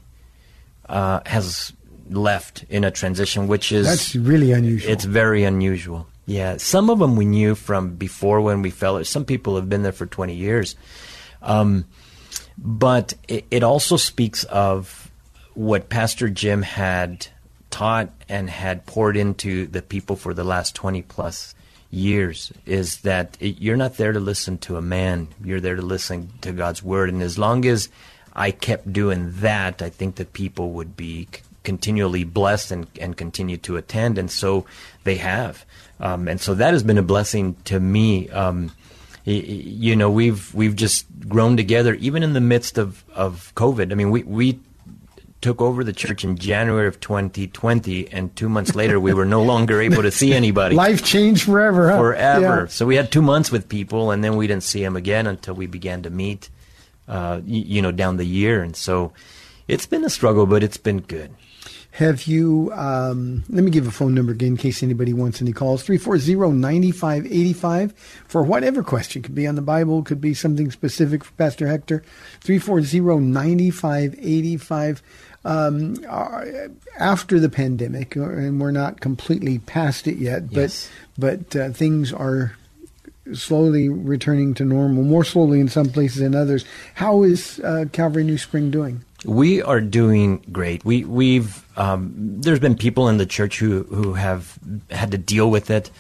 [0.89, 1.73] uh, has
[2.13, 4.91] left in a transition, which is That's really unusual.
[4.91, 6.07] It's very unusual.
[6.27, 9.03] Yeah, some of them we knew from before when we fell.
[9.05, 10.77] Some people have been there for twenty years,
[11.43, 11.87] um,
[12.57, 15.11] but it, it also speaks of
[15.55, 17.27] what Pastor Jim had
[17.71, 21.57] taught and had poured into the people for the last twenty plus
[21.91, 22.53] years.
[22.67, 26.31] Is that it, you're not there to listen to a man; you're there to listen
[26.43, 27.09] to God's word.
[27.09, 27.89] And as long as
[28.33, 31.29] I kept doing that, I think that people would be
[31.63, 34.67] continually blessed and, and continue to attend, and so
[35.05, 35.65] they have.
[36.01, 38.29] Um, and so that has been a blessing to me.
[38.31, 38.73] Um,
[39.25, 43.93] you know, we've we've just grown together, even in the midst of, of COVID.
[43.93, 44.59] I mean, we we
[45.41, 49.43] took over the church in January of 2020, and two months later, we were no
[49.43, 50.75] longer able to see anybody.
[50.75, 51.99] Life changed forever, huh?
[51.99, 52.61] Forever.
[52.63, 52.67] Yeah.
[52.67, 55.55] So we had two months with people, and then we didn't see them again until
[55.55, 56.49] we began to meet,
[57.09, 58.63] uh, y- you know, down the year.
[58.63, 59.13] And so
[59.69, 61.33] it's been a struggle, but it's been good.
[61.93, 65.53] Have you, um, let me give a phone number again in case anybody wants any
[65.53, 65.87] calls.
[65.87, 67.93] 340-9585
[68.27, 69.21] for whatever question.
[69.21, 72.03] Could be on the Bible, could be something specific for Pastor Hector.
[72.41, 75.03] 340-9585.
[75.45, 76.45] Um, uh,
[76.99, 80.89] after the pandemic, uh, and we're not completely past it yet, but,
[81.19, 82.57] but uh, things are
[83.35, 86.65] slowly returning to normal, more slowly in some places than others.
[86.95, 89.05] How is uh, Calvary New Spring doing?
[89.25, 90.85] We are doing great.
[90.85, 94.59] We we've um, there's been people in the church who who have
[94.91, 95.91] had to deal with it.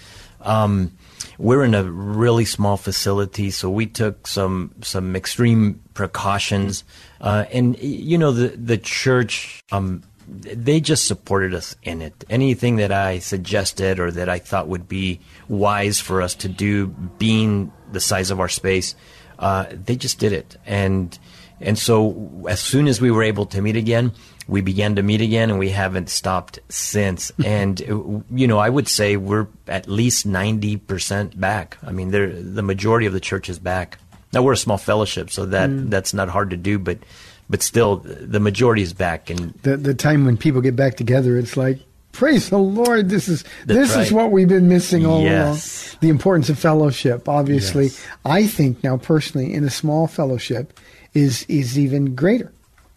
[0.40, 0.92] Um,
[1.38, 6.84] we're in a really small facility, so we took some some extreme precautions.
[7.20, 9.62] Uh, and you know the the church.
[9.70, 12.24] Um, they just supported us in it.
[12.30, 16.86] Anything that I suggested or that I thought would be wise for us to do,
[16.86, 18.94] being the size of our space,
[19.38, 20.56] uh, they just did it.
[20.64, 21.18] And
[21.62, 24.12] and so as soon as we were able to meet again,
[24.48, 27.30] we began to meet again, and we haven't stopped since.
[27.44, 27.80] and
[28.30, 31.78] you know, I would say we're at least ninety percent back.
[31.86, 33.98] I mean, the majority of the church is back.
[34.32, 35.90] Now we're a small fellowship, so that Mm.
[35.90, 36.98] that's not hard to do, but
[37.50, 41.36] but still, the majority is back, and the the time when people get back together,
[41.38, 41.78] it's like
[42.12, 43.08] praise the Lord.
[43.08, 45.92] This is That's this is what we've been missing all Yes.
[45.92, 45.98] along.
[46.00, 47.28] The importance of fellowship.
[47.28, 48.06] Obviously, Yes.
[48.24, 50.78] I think now personally, in a small fellowship,
[51.14, 52.52] is is even greater.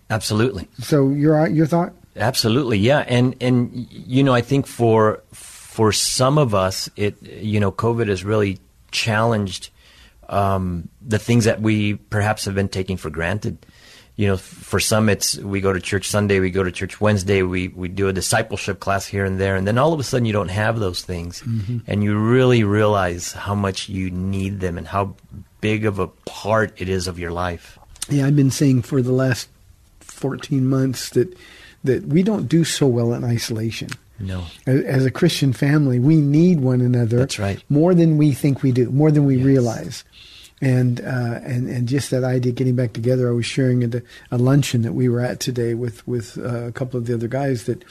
[0.10, 0.68] absolutely.
[0.80, 1.94] So your your thought?
[2.16, 7.60] Absolutely, yeah, and and you know, I think for for some of us, it you
[7.60, 8.60] know, COVID has really
[8.92, 9.70] challenged
[10.30, 13.58] um, the things that we perhaps have been taking for granted.
[14.16, 17.42] You know, for some, it's we go to church Sunday, we go to church Wednesday,
[17.42, 20.24] we we do a discipleship class here and there, and then all of a sudden
[20.26, 21.82] you don't have those things, Mhm.
[21.86, 25.16] and you really realize how much you need them and how
[25.60, 27.78] big of a part it is of your life.
[28.10, 29.50] Yeah, I've been saying for the last
[30.00, 31.36] fourteen months that
[31.84, 33.90] that we don't do so well in isolation.
[34.20, 34.46] No.
[34.66, 37.20] As, a Christian family, we need one another.
[37.20, 37.64] That's right.
[37.70, 40.04] More than we think we do, more than we realize.
[40.62, 43.28] And, uh, and and just that idea of getting back together.
[43.28, 46.68] I was sharing at a, a luncheon that we were at today with with uh,
[46.68, 47.84] a couple of the other guys that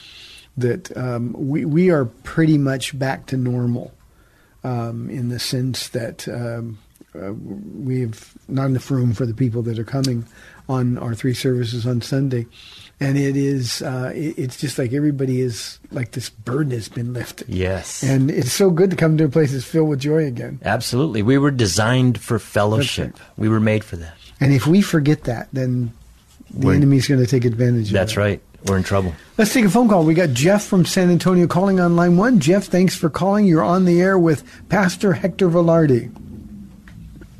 [0.57, 3.93] that um, we we are pretty much back to normal
[4.63, 6.79] um, in the sense that um,
[7.15, 10.25] uh, we've not enough room for the people that are coming
[10.67, 12.47] on our three services on Sunday,
[12.99, 17.13] and it is uh, it, it's just like everybody is like this burden has been
[17.13, 17.47] lifted.
[17.49, 18.01] Yes.
[18.03, 20.59] And it's so good to come to a place that's filled with joy again.
[20.63, 21.21] Absolutely.
[21.21, 23.17] We were designed for fellowship.
[23.37, 24.15] We were made for that.
[24.39, 25.93] And if we forget that, then
[26.51, 28.19] the We're- enemy's going to take advantage of That's that.
[28.21, 28.41] right.
[28.65, 29.13] We're in trouble.
[29.37, 30.03] Let's take a phone call.
[30.05, 32.39] We got Jeff from San Antonio calling on line one.
[32.39, 33.45] Jeff, thanks for calling.
[33.45, 36.11] You're on the air with Pastor Hector Velarde.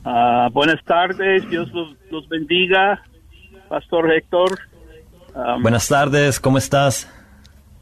[0.05, 3.01] Ah, buenas tardes, Dios los, los bendiga,
[3.67, 4.59] Pastor Héctor.
[5.33, 7.09] Um, Buenas tardes, ¿cómo estás?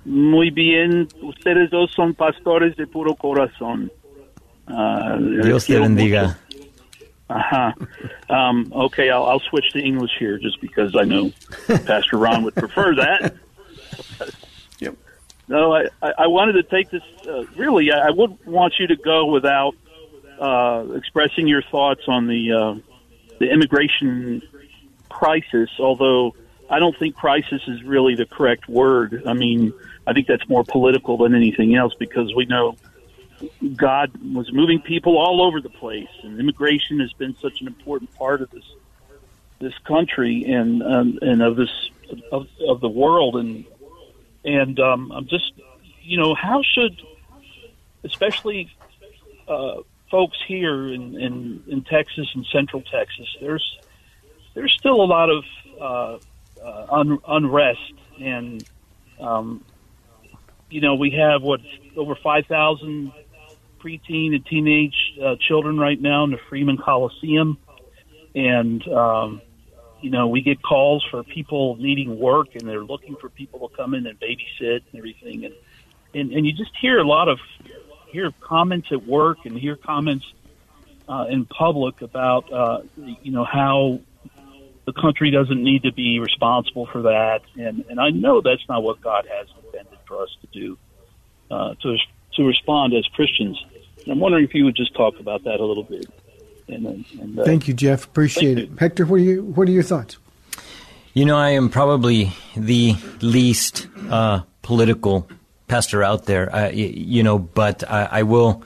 [0.06, 3.92] Muy bien, ustedes dos son pastores de puro corazón.
[5.20, 6.24] Les Dios te bendiga.
[6.24, 6.38] mucho.
[7.28, 7.76] Ajá.
[8.30, 11.32] Um, okay, I'll, I'll switch to English here just because I know
[11.86, 13.34] Pastor Ron would prefer that.
[14.80, 14.96] Yep.
[15.48, 17.04] No, I, I I wanted to take this.
[17.28, 19.76] Uh, really, I, I would want you to go without
[20.40, 22.76] uh, expressing your thoughts on the uh,
[23.40, 24.42] the immigration
[25.10, 25.70] crisis.
[25.80, 26.36] Although
[26.70, 29.24] I don't think crisis is really the correct word.
[29.26, 29.74] I mean,
[30.08, 32.76] I think that's more political than anything else because we know
[33.76, 38.14] God was moving people all over the place, and immigration has been such an important
[38.16, 38.66] part of this
[39.60, 41.90] this country and um, and of this
[42.32, 43.66] of, of the world and
[44.44, 45.54] and um, I'm just
[46.02, 47.02] you know how should
[48.04, 48.70] especially
[49.48, 49.78] uh,
[50.14, 53.80] folks here in, in in Texas and Central Texas there's
[54.54, 55.44] there's still a lot of
[55.82, 56.18] uh,
[56.64, 58.64] uh, un, unrest and
[59.20, 59.66] um,
[60.70, 61.62] you know we have what
[61.98, 63.12] over five thousand
[63.80, 67.58] preteen and teenage uh, children right now in the Freeman Coliseum
[68.36, 69.42] and um,
[70.04, 73.76] you know, we get calls for people needing work and they're looking for people to
[73.76, 75.46] come in and babysit and everything.
[75.46, 75.54] And,
[76.14, 77.40] and, and you just hear a lot of,
[78.14, 80.26] hear comments at work and hear comments
[81.10, 84.00] uh, in public about, uh, you know, how
[84.86, 87.42] the country doesn't need to be responsible for that.
[87.56, 90.78] And, and I know that's not what God has intended for us to do,
[91.50, 91.98] uh, to,
[92.36, 93.62] to respond as Christians.
[94.04, 96.06] And I'm wondering if you would just talk about that a little bit.
[96.68, 98.06] And, and, uh, Thank you, Jeff.
[98.06, 98.80] Appreciate Thank it.
[98.80, 99.44] Hector, what are you?
[99.44, 100.18] What are your thoughts?
[101.14, 105.28] You know, I am probably the least uh, political
[105.74, 106.46] pastor out there.
[106.54, 108.62] Uh, y- you know, but I, I will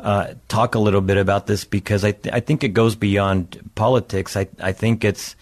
[0.00, 3.58] uh, talk a little bit about this because I, th- I think it goes beyond
[3.74, 4.36] politics.
[4.36, 5.36] I, I think it's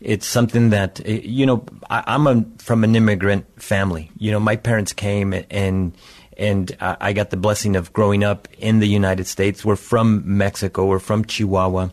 [0.00, 1.64] it's something that uh, you know.
[1.90, 4.10] I, I'm a, from an immigrant family.
[4.18, 5.96] You know, my parents came and
[6.38, 9.64] and I I got the blessing of growing up in the United States.
[9.64, 10.86] We're from Mexico.
[10.86, 11.88] We're from Chihuahua,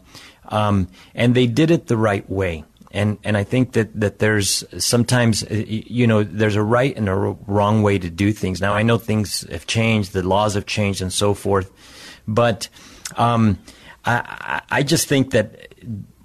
[0.49, 2.63] um, and they did it the right way.
[2.92, 7.08] And and I think that that there's sometimes uh, you know there's a right and
[7.08, 8.62] a wrong way to do things.
[8.62, 11.72] Now I know things have changed, the laws have changed, and so forth,
[12.28, 12.68] but
[13.16, 13.60] um,
[14.06, 15.70] I I I just think that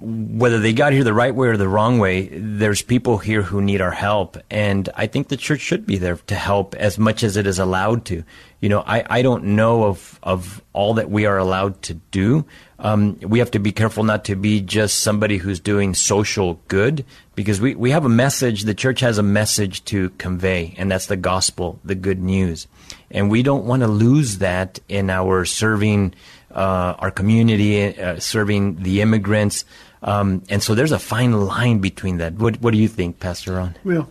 [0.04, 3.62] whether they got here the right way or the wrong way, there's people here who
[3.62, 4.36] need our help.
[4.50, 7.58] And I think the church should be there to help as much as it is
[7.58, 8.22] allowed to.
[8.60, 12.44] You know, I, I don't know of, of all that we are allowed to do.
[12.84, 17.06] Um, we have to be careful not to be just somebody who's doing social good
[17.34, 21.06] because we, we have a message, the church has a message to convey, and that's
[21.06, 22.68] the gospel, the good news.
[23.10, 26.14] And we don't want to lose that in our serving
[26.54, 29.64] uh, our community, uh, serving the immigrants.
[30.02, 32.34] Um, and so there's a fine line between that.
[32.34, 33.76] What, what do you think, Pastor Ron?
[33.82, 34.08] Well,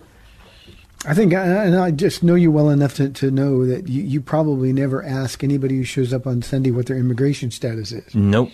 [1.05, 4.21] I think, and I just know you well enough to, to know that you, you
[4.21, 8.15] probably never ask anybody who shows up on Sunday what their immigration status is.
[8.15, 8.51] Nope.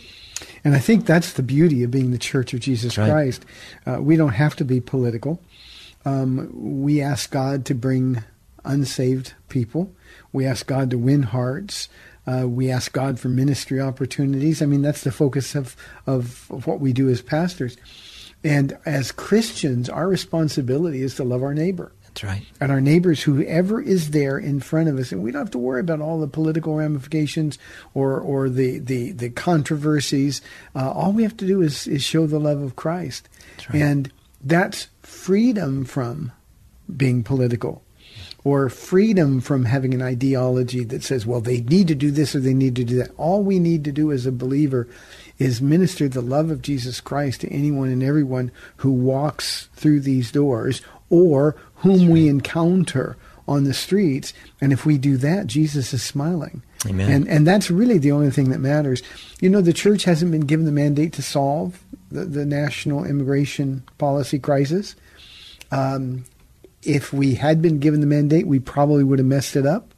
[0.64, 3.10] And I think that's the beauty of being the Church of Jesus right.
[3.10, 3.46] Christ.
[3.86, 5.42] Uh, we don't have to be political.
[6.06, 6.50] Um,
[6.82, 8.24] we ask God to bring
[8.66, 9.94] unsaved people.
[10.32, 11.90] We ask God to win hearts.
[12.26, 14.62] Uh, we ask God for ministry opportunities.
[14.62, 15.76] I mean, that's the focus of,
[16.08, 17.78] of, of what we do as pastors.
[18.44, 21.92] And as Christians, our responsibility is to love our neighbor.
[22.20, 22.46] That's right.
[22.60, 25.58] And our neighbors, whoever is there in front of us, and we don't have to
[25.58, 27.58] worry about all the political ramifications
[27.94, 30.42] or or the the, the controversies.
[30.76, 33.30] Uh, all we have to do is is show the love of Christ,
[33.72, 34.12] and
[34.44, 36.34] that's freedom from
[36.96, 37.84] being political,
[38.44, 42.40] or freedom from having an ideology that says, well, they need to do this or
[42.40, 43.12] they need to do that.
[43.16, 44.88] All we need to do as a believer
[45.38, 50.32] is minister the love of Jesus Christ to anyone and everyone who walks through these
[50.32, 53.18] doors or whom we encounter
[53.48, 54.34] on the streets.
[54.62, 56.62] And if we do that, Jesus is smiling.
[56.88, 57.12] Amen.
[57.12, 59.02] And and that's really the only thing that matters.
[59.42, 63.84] You know, the church hasn't been given the mandate to solve the, the national immigration
[63.98, 64.96] policy crisis.
[65.72, 66.26] Um,
[66.84, 69.94] if we had been given the mandate, we probably would have messed it up.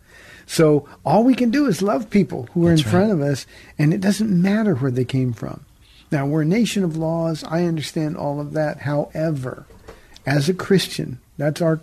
[0.47, 3.45] So all we can do is love people who are in front of us,
[3.77, 5.65] and it doesn't matter where they came from.
[6.11, 7.43] Now, we're a nation of laws.
[7.45, 8.79] I understand all of that.
[8.81, 9.65] However,
[10.25, 11.81] as a Christian, that's our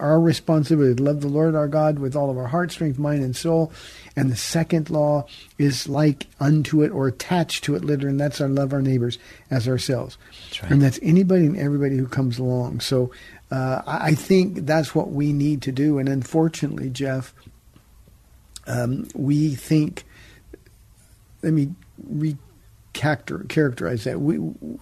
[0.00, 3.22] our responsibility to love the Lord our God with all of our heart, strength, mind,
[3.22, 3.70] and soul.
[4.16, 5.26] And the second law
[5.58, 9.18] is like unto it or attached to it, literally, and that's our love our neighbors
[9.50, 10.16] as ourselves.
[10.62, 10.72] right.
[10.72, 12.80] And that's anybody and everybody who comes along.
[12.80, 13.12] So
[13.50, 15.98] uh, I think that's what we need to do.
[15.98, 17.34] And unfortunately, Jeff,
[18.66, 20.04] um, we think,
[21.42, 21.74] let me
[22.92, 24.20] characterize that.
[24.20, 24.38] We,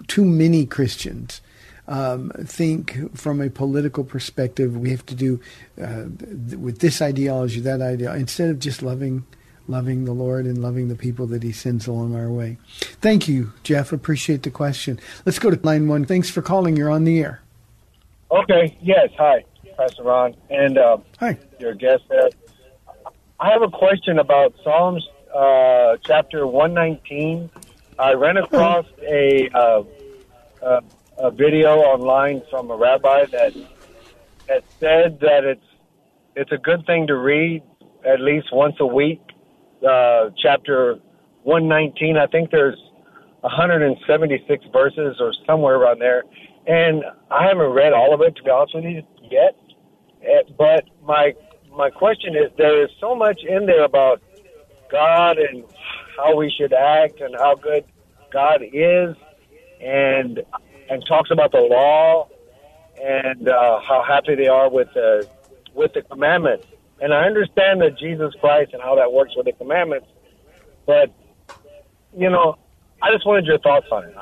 [0.06, 1.40] too many Christians
[1.88, 5.40] um, think from a political perspective we have to do
[5.82, 9.24] uh, th- with this ideology, that ideology, instead of just loving
[9.66, 12.56] loving the Lord and loving the people that He sends along our way.
[13.02, 13.92] Thank you, Jeff.
[13.92, 14.98] Appreciate the question.
[15.26, 16.04] Let's go to line one.
[16.04, 16.76] Thanks for calling.
[16.76, 17.42] You're on the air.
[18.30, 18.76] Okay.
[18.80, 19.10] Yes.
[19.18, 19.44] Hi,
[19.76, 21.38] Pastor Ron, and uh, Hi.
[21.58, 22.30] your guest there.
[23.40, 27.50] I have a question about Psalms uh, chapter one nineteen.
[27.98, 30.80] I ran across a, uh,
[31.18, 33.54] a video online from a rabbi that
[34.46, 35.64] that said that it's
[36.36, 37.62] it's a good thing to read
[38.06, 39.20] at least once a week.
[39.86, 40.96] Uh, chapter
[41.42, 42.16] one nineteen.
[42.16, 42.78] I think there's
[43.42, 46.24] 176 verses or somewhere around there.
[46.66, 49.56] And I haven't read all of it to be honest with you yet.
[50.22, 51.34] Eh, But my
[51.76, 54.20] my question is, there is so much in there about
[54.90, 55.64] God and
[56.16, 57.84] how we should act and how good
[58.32, 59.14] God is,
[59.80, 60.40] and
[60.88, 62.28] and talks about the law
[63.02, 65.28] and uh, how happy they are with the
[65.74, 66.66] with the commandments.
[67.00, 70.08] And I understand that Jesus Christ and how that works with the commandments,
[70.86, 71.12] but
[72.16, 72.58] you know,
[73.02, 74.16] I just wanted your thoughts on it.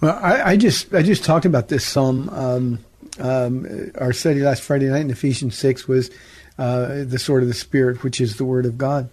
[0.00, 2.28] Well, I, I just I just talked about this psalm.
[2.30, 2.78] Um,
[3.18, 6.10] um, our study last Friday night in Ephesians six was
[6.58, 9.10] uh, the sword of the spirit, which is the word of God.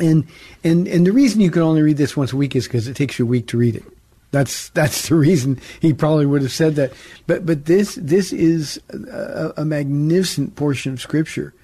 [0.00, 0.26] And
[0.62, 2.94] and and the reason you can only read this once a week is because it
[2.94, 3.84] takes you a week to read it.
[4.30, 6.92] That's that's the reason he probably would have said that.
[7.26, 11.54] But but this this is a, a magnificent portion of Scripture.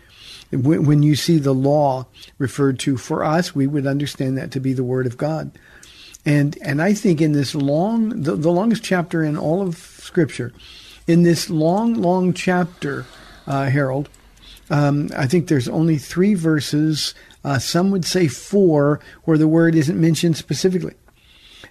[0.51, 2.07] When, when you see the law
[2.39, 5.51] referred to for us, we would understand that to be the Word of God.
[6.25, 10.53] And and I think in this long, the, the longest chapter in all of Scripture,
[11.07, 13.05] in this long, long chapter,
[13.47, 14.09] uh, Harold,
[14.71, 17.15] um, I think there's only three verses.
[17.45, 20.95] Uh, some would say four, where the word isn't mentioned specifically.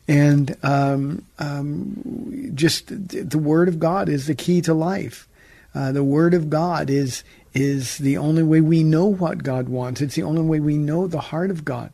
[0.07, 5.27] And um, um, just the word of God is the key to life.
[5.73, 7.23] Uh, the word of God is
[7.53, 10.01] is the only way we know what God wants.
[10.01, 11.91] It's the only way we know the heart of God.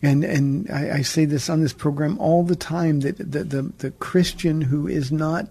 [0.00, 3.62] And and I, I say this on this program all the time that the, the
[3.78, 5.48] the Christian who is not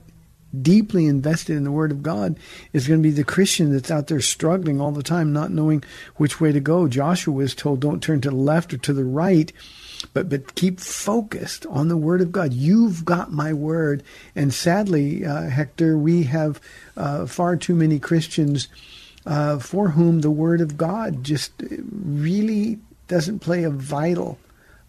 [0.61, 2.39] deeply invested in the Word of God
[2.71, 5.84] is going to be the Christian that's out there struggling all the time, not knowing
[6.15, 6.88] which way to go.
[6.88, 9.51] Joshua was told, "Don't turn to the left or to the right."
[10.13, 12.53] But but keep focused on the Word of God.
[12.53, 14.03] You've got my word,
[14.35, 16.59] and sadly, uh, Hector, we have
[16.95, 18.67] uh, far too many Christians
[19.25, 21.51] uh, for whom the Word of God just
[21.91, 24.37] really doesn't play a vital,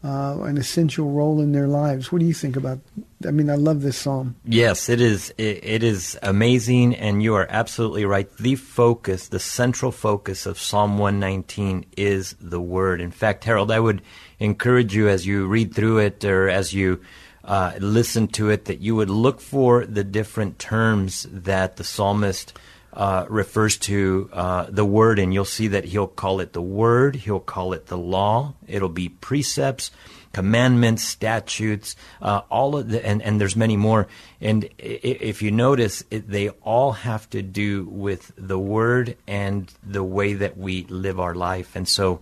[0.04, 2.12] uh, an essential role in their lives.
[2.12, 2.78] What do you think about?
[3.26, 4.36] I mean, I love this psalm.
[4.44, 5.34] Yes, it is.
[5.38, 8.34] It, it is amazing, and you are absolutely right.
[8.36, 13.00] The focus, the central focus of Psalm 119 is the Word.
[13.00, 14.02] In fact, Harold, I would
[14.38, 17.00] encourage you as you read through it or as you
[17.42, 22.52] uh, listen to it that you would look for the different terms that the psalmist
[22.98, 27.14] uh, refers to uh, the word, and you'll see that he'll call it the word,
[27.14, 29.92] he'll call it the law, it'll be precepts,
[30.32, 34.08] commandments, statutes, uh, all of the, and, and there's many more.
[34.40, 40.02] And if you notice, it, they all have to do with the word and the
[40.02, 41.76] way that we live our life.
[41.76, 42.20] And so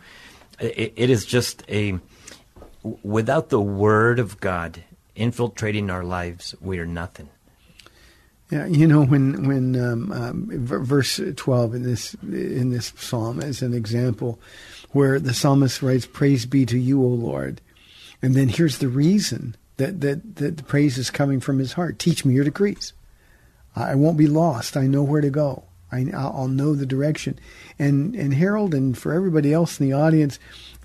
[0.61, 1.99] it, it is just a,
[3.03, 7.31] without the word of God infiltrating our lives, we are nothing.
[8.51, 13.61] Yeah, you know when when um, um, verse twelve in this in this psalm as
[13.61, 14.39] an example,
[14.91, 17.61] where the psalmist writes, "Praise be to you, O Lord,"
[18.23, 21.99] and then here's the reason that that that the praise is coming from his heart.
[21.99, 22.93] Teach me your decrees.
[23.75, 24.77] I won't be lost.
[24.77, 25.65] I know where to go.
[25.93, 27.39] I, I'll know the direction.
[27.79, 30.39] And and Harold and for everybody else in the audience,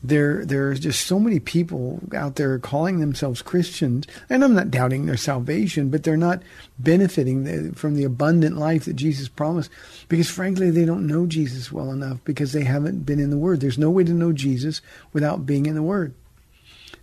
[0.04, 5.06] there there's just so many people out there calling themselves Christians, and I'm not doubting
[5.06, 6.42] their salvation, but they're not
[6.80, 9.70] benefiting the, from the abundant life that Jesus promised
[10.10, 13.62] because frankly they don't know Jesus well enough because they haven't been in the Word.
[13.62, 14.82] There's no way to know Jesus
[15.14, 16.16] without being in the Word.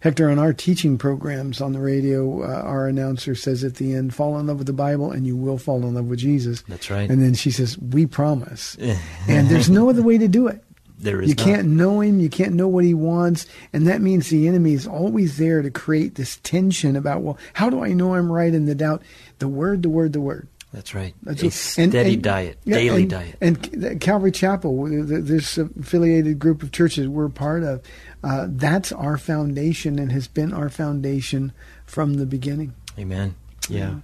[0.01, 4.15] Hector, on our teaching programs on the radio, uh, our announcer says at the end,
[4.15, 6.63] fall in love with the Bible and you will fall in love with Jesus.
[6.69, 7.11] That's right.
[7.11, 8.77] And then she says, we promise.
[9.29, 10.63] and there's no other way to do it.
[10.99, 11.45] There is you not.
[11.45, 14.87] can't know him, you can't know what he wants, and that means the enemy is
[14.87, 18.67] always there to create this tension about, well, how do I know I'm right in
[18.67, 19.03] the doubt?
[19.39, 20.49] The word, the word, the word.
[20.73, 21.15] That's right.
[21.23, 23.37] That's a what- steady diet, yeah, daily and- diet.
[23.41, 27.81] And Calvary Chapel, this affiliated group of churches we're part of,
[28.23, 31.53] uh, that's our foundation and has been our foundation
[31.87, 32.75] from the beginning.
[32.99, 33.35] Amen.
[33.69, 33.95] Yeah.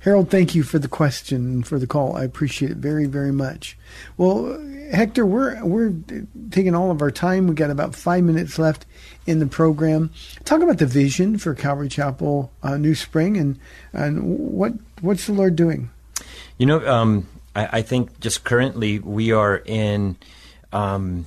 [0.00, 2.16] Harold, thank you for the question and for the call.
[2.16, 3.76] I appreciate it very, very much.
[4.16, 4.58] Well,
[4.92, 5.94] Hector, we're we're
[6.50, 7.46] taking all of our time.
[7.46, 8.86] We got about five minutes left
[9.26, 10.10] in the program.
[10.44, 13.58] Talk about the vision for Calvary Chapel uh, New Spring and
[13.92, 14.72] and what
[15.02, 15.90] what's the Lord doing?
[16.56, 20.16] You know, um, I, I think just currently we are in.
[20.72, 21.26] Um,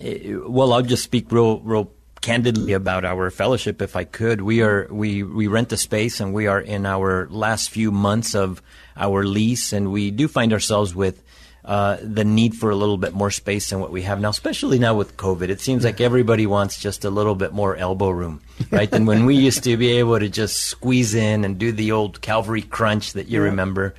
[0.00, 1.90] eh, well, I'll just speak real, real
[2.20, 4.42] candidly about our fellowship, if I could.
[4.42, 8.34] We are we we rent the space, and we are in our last few months
[8.34, 8.62] of
[8.96, 11.22] our lease, and we do find ourselves with.
[11.62, 14.78] Uh, the need for a little bit more space than what we have now, especially
[14.78, 15.50] now with COVID.
[15.50, 18.40] It seems like everybody wants just a little bit more elbow room,
[18.70, 18.90] right?
[18.90, 22.22] than when we used to be able to just squeeze in and do the old
[22.22, 23.94] Calvary crunch that you remember.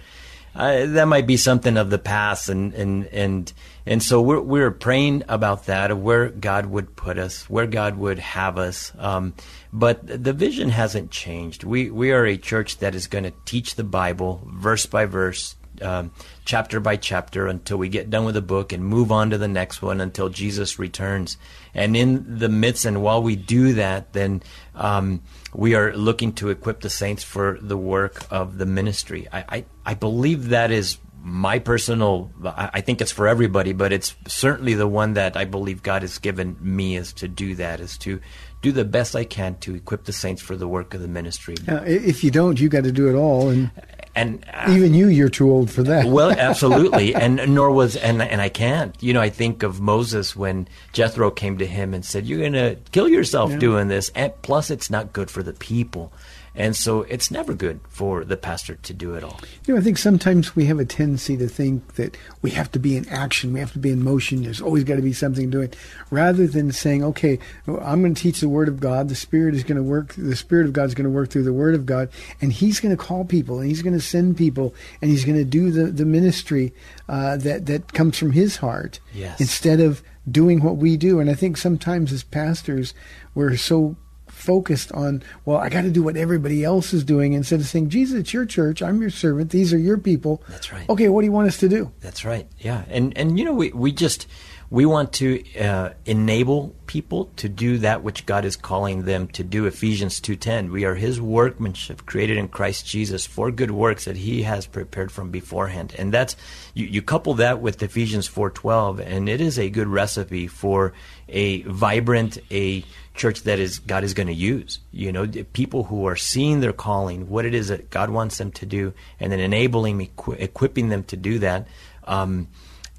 [0.56, 3.54] Uh, that might be something of the past, and and and
[3.86, 7.98] and so we're we're praying about that of where God would put us, where God
[7.98, 8.92] would have us.
[8.98, 9.34] Um,
[9.74, 11.64] but the vision hasn't changed.
[11.64, 15.56] We we are a church that is going to teach the Bible verse by verse,
[15.82, 16.12] um,
[16.46, 19.48] chapter by chapter until we get done with the book and move on to the
[19.48, 21.38] next one until Jesus returns.
[21.74, 24.44] And in the midst and while we do that, then
[24.76, 25.22] um,
[25.54, 29.28] we are looking to equip the saints for the work of the ministry.
[29.32, 32.32] I, I, I believe that is my personal.
[32.44, 36.18] I, think it's for everybody, but it's certainly the one that I believe God has
[36.18, 38.20] given me is to do that, is to
[38.62, 41.56] do the best I can to equip the saints for the work of the ministry.
[41.68, 43.72] I- if you don't, you got to do it all, and
[44.14, 46.06] And uh, even you, you're too old for that.
[46.06, 48.94] well, absolutely, and nor was and and I can't.
[49.02, 52.54] You know, I think of Moses when Jethro came to him and said, "You're going
[52.54, 53.58] to kill yourself Yeah.
[53.60, 56.12] doing this, and plus it's not good for the people."
[56.54, 59.40] And so it's never good for the pastor to do it all.
[59.66, 62.80] You know, I think sometimes we have a tendency to think that we have to
[62.80, 64.44] be in action, we have to be in motion.
[64.44, 65.72] There's always got to be something doing,
[66.10, 69.08] rather than saying, "Okay, I'm going to teach the Word of God.
[69.08, 70.14] The Spirit is going to work.
[70.18, 72.10] The Spirit of God is going to work through the Word of God,
[72.42, 75.38] and He's going to call people, and He's going to send people, and He's going
[75.38, 76.74] to do the the ministry
[77.08, 79.40] uh, that that comes from His heart, Yes.
[79.40, 82.94] instead of doing what we do." And I think sometimes as pastors,
[83.34, 83.96] we're so
[84.42, 87.90] focused on, well, I got to do what everybody else is doing instead of saying,
[87.90, 88.82] Jesus, it's your church.
[88.82, 89.52] I'm your servant.
[89.52, 90.42] These are your people.
[90.50, 90.90] That's right.
[90.90, 91.92] Okay, what do you want us to do?
[92.02, 92.48] That's right.
[92.60, 94.28] Yeah, and and you know we we just
[94.72, 99.44] we want to uh, enable people to do that which God is calling them to
[99.44, 99.66] do.
[99.66, 100.72] Ephesians two ten.
[100.72, 105.12] We are His workmanship, created in Christ Jesus for good works that He has prepared
[105.12, 105.94] from beforehand.
[105.98, 106.36] And that's
[106.74, 110.94] you, you couple that with Ephesians four twelve, and it is a good recipe for
[111.30, 112.84] a vibrant a
[113.14, 114.80] church that is God is going to use.
[114.92, 118.52] You know, people who are seeing their calling, what it is that God wants them
[118.54, 121.68] to do, and then enabling, equi- equipping them to do that.
[122.06, 122.48] Um,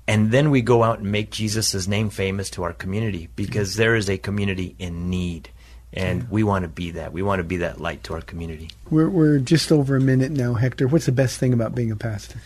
[0.06, 3.94] and then we go out and make Jesus' name famous to our community because there
[3.94, 5.50] is a community in need.
[5.94, 7.12] And we want to be that.
[7.12, 8.70] We want to be that light to our community.
[8.90, 10.88] We're, we're just over a minute now, Hector.
[10.88, 12.40] What's the best thing about being a pastor?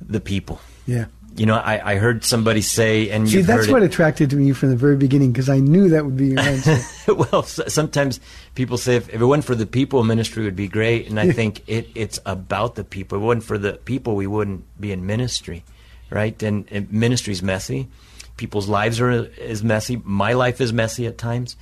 [0.00, 0.60] The people.
[0.86, 1.06] Yeah.
[1.38, 4.52] You know, I, I heard somebody say, and See, that's what it, attracted to me
[4.52, 6.78] from the very beginning because I knew that would be your answer.
[7.14, 8.18] well, s- sometimes
[8.56, 11.08] people say if, if it wasn't for the people, ministry would be great.
[11.08, 13.18] And I think it, it's about the people.
[13.18, 15.64] If it wasn't for the people, we wouldn't be in ministry,
[16.10, 16.40] right?
[16.42, 17.88] And, and ministry's messy.
[18.36, 20.00] People's lives are is messy.
[20.04, 21.56] My life is messy at times,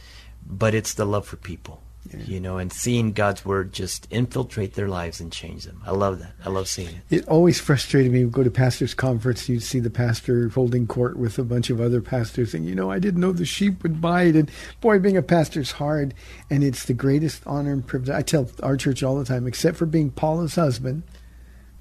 [0.46, 1.82] but it's the love for people,
[2.26, 5.82] you know, and seeing God's word just infiltrate their lives and change them.
[5.86, 6.32] I love that.
[6.44, 7.18] I love seeing it.
[7.18, 8.24] It always frustrated me.
[8.24, 11.80] We go to pastor's conference, you'd see the pastor holding court with a bunch of
[11.80, 14.36] other pastors, and you know, I didn't know the sheep would bite.
[14.36, 14.50] And
[14.80, 16.14] boy, being a pastor's hard,
[16.50, 18.10] and it's the greatest honor and privilege.
[18.10, 21.02] I tell our church all the time, except for being Paula's husband,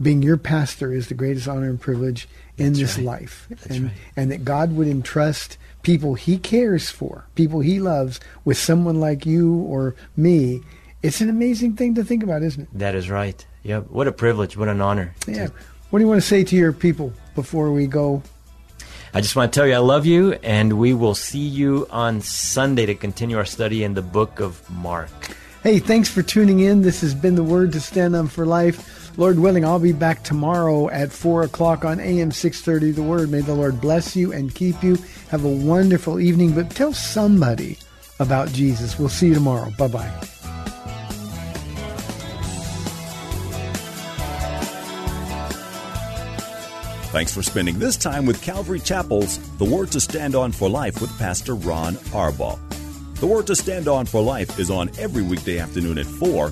[0.01, 3.05] being your pastor is the greatest honor and privilege in That's this right.
[3.05, 3.47] life.
[3.49, 3.93] That's and, right.
[4.15, 9.23] and that God would entrust people he cares for, people he loves, with someone like
[9.25, 10.61] you or me.
[11.03, 12.69] It's an amazing thing to think about, isn't it?
[12.73, 13.45] That is right.
[13.61, 13.91] Yep.
[13.91, 14.57] What a privilege.
[14.57, 15.13] What an honor.
[15.27, 15.49] Yeah.
[15.91, 18.23] What do you want to say to your people before we go?
[19.13, 22.19] I just want to tell you I love you, and we will see you on
[22.19, 25.09] Sunday to continue our study in the book of Mark.
[25.61, 26.81] Hey, thanks for tuning in.
[26.81, 29.04] This has been the Word to Stand on for Life.
[29.17, 33.31] Lord willing, I'll be back tomorrow at 4 o'clock on AM 630 The Word.
[33.31, 34.97] May the Lord bless you and keep you.
[35.29, 37.77] Have a wonderful evening, but tell somebody
[38.19, 38.99] about Jesus.
[38.99, 39.71] We'll see you tomorrow.
[39.77, 40.21] Bye bye.
[47.15, 50.99] Thanks for spending this time with Calvary Chapel's The Word to Stand On for Life
[50.99, 52.59] with Pastor Ron Arbaugh.
[53.21, 56.51] The Word to Stand On for Life is on every weekday afternoon at 4,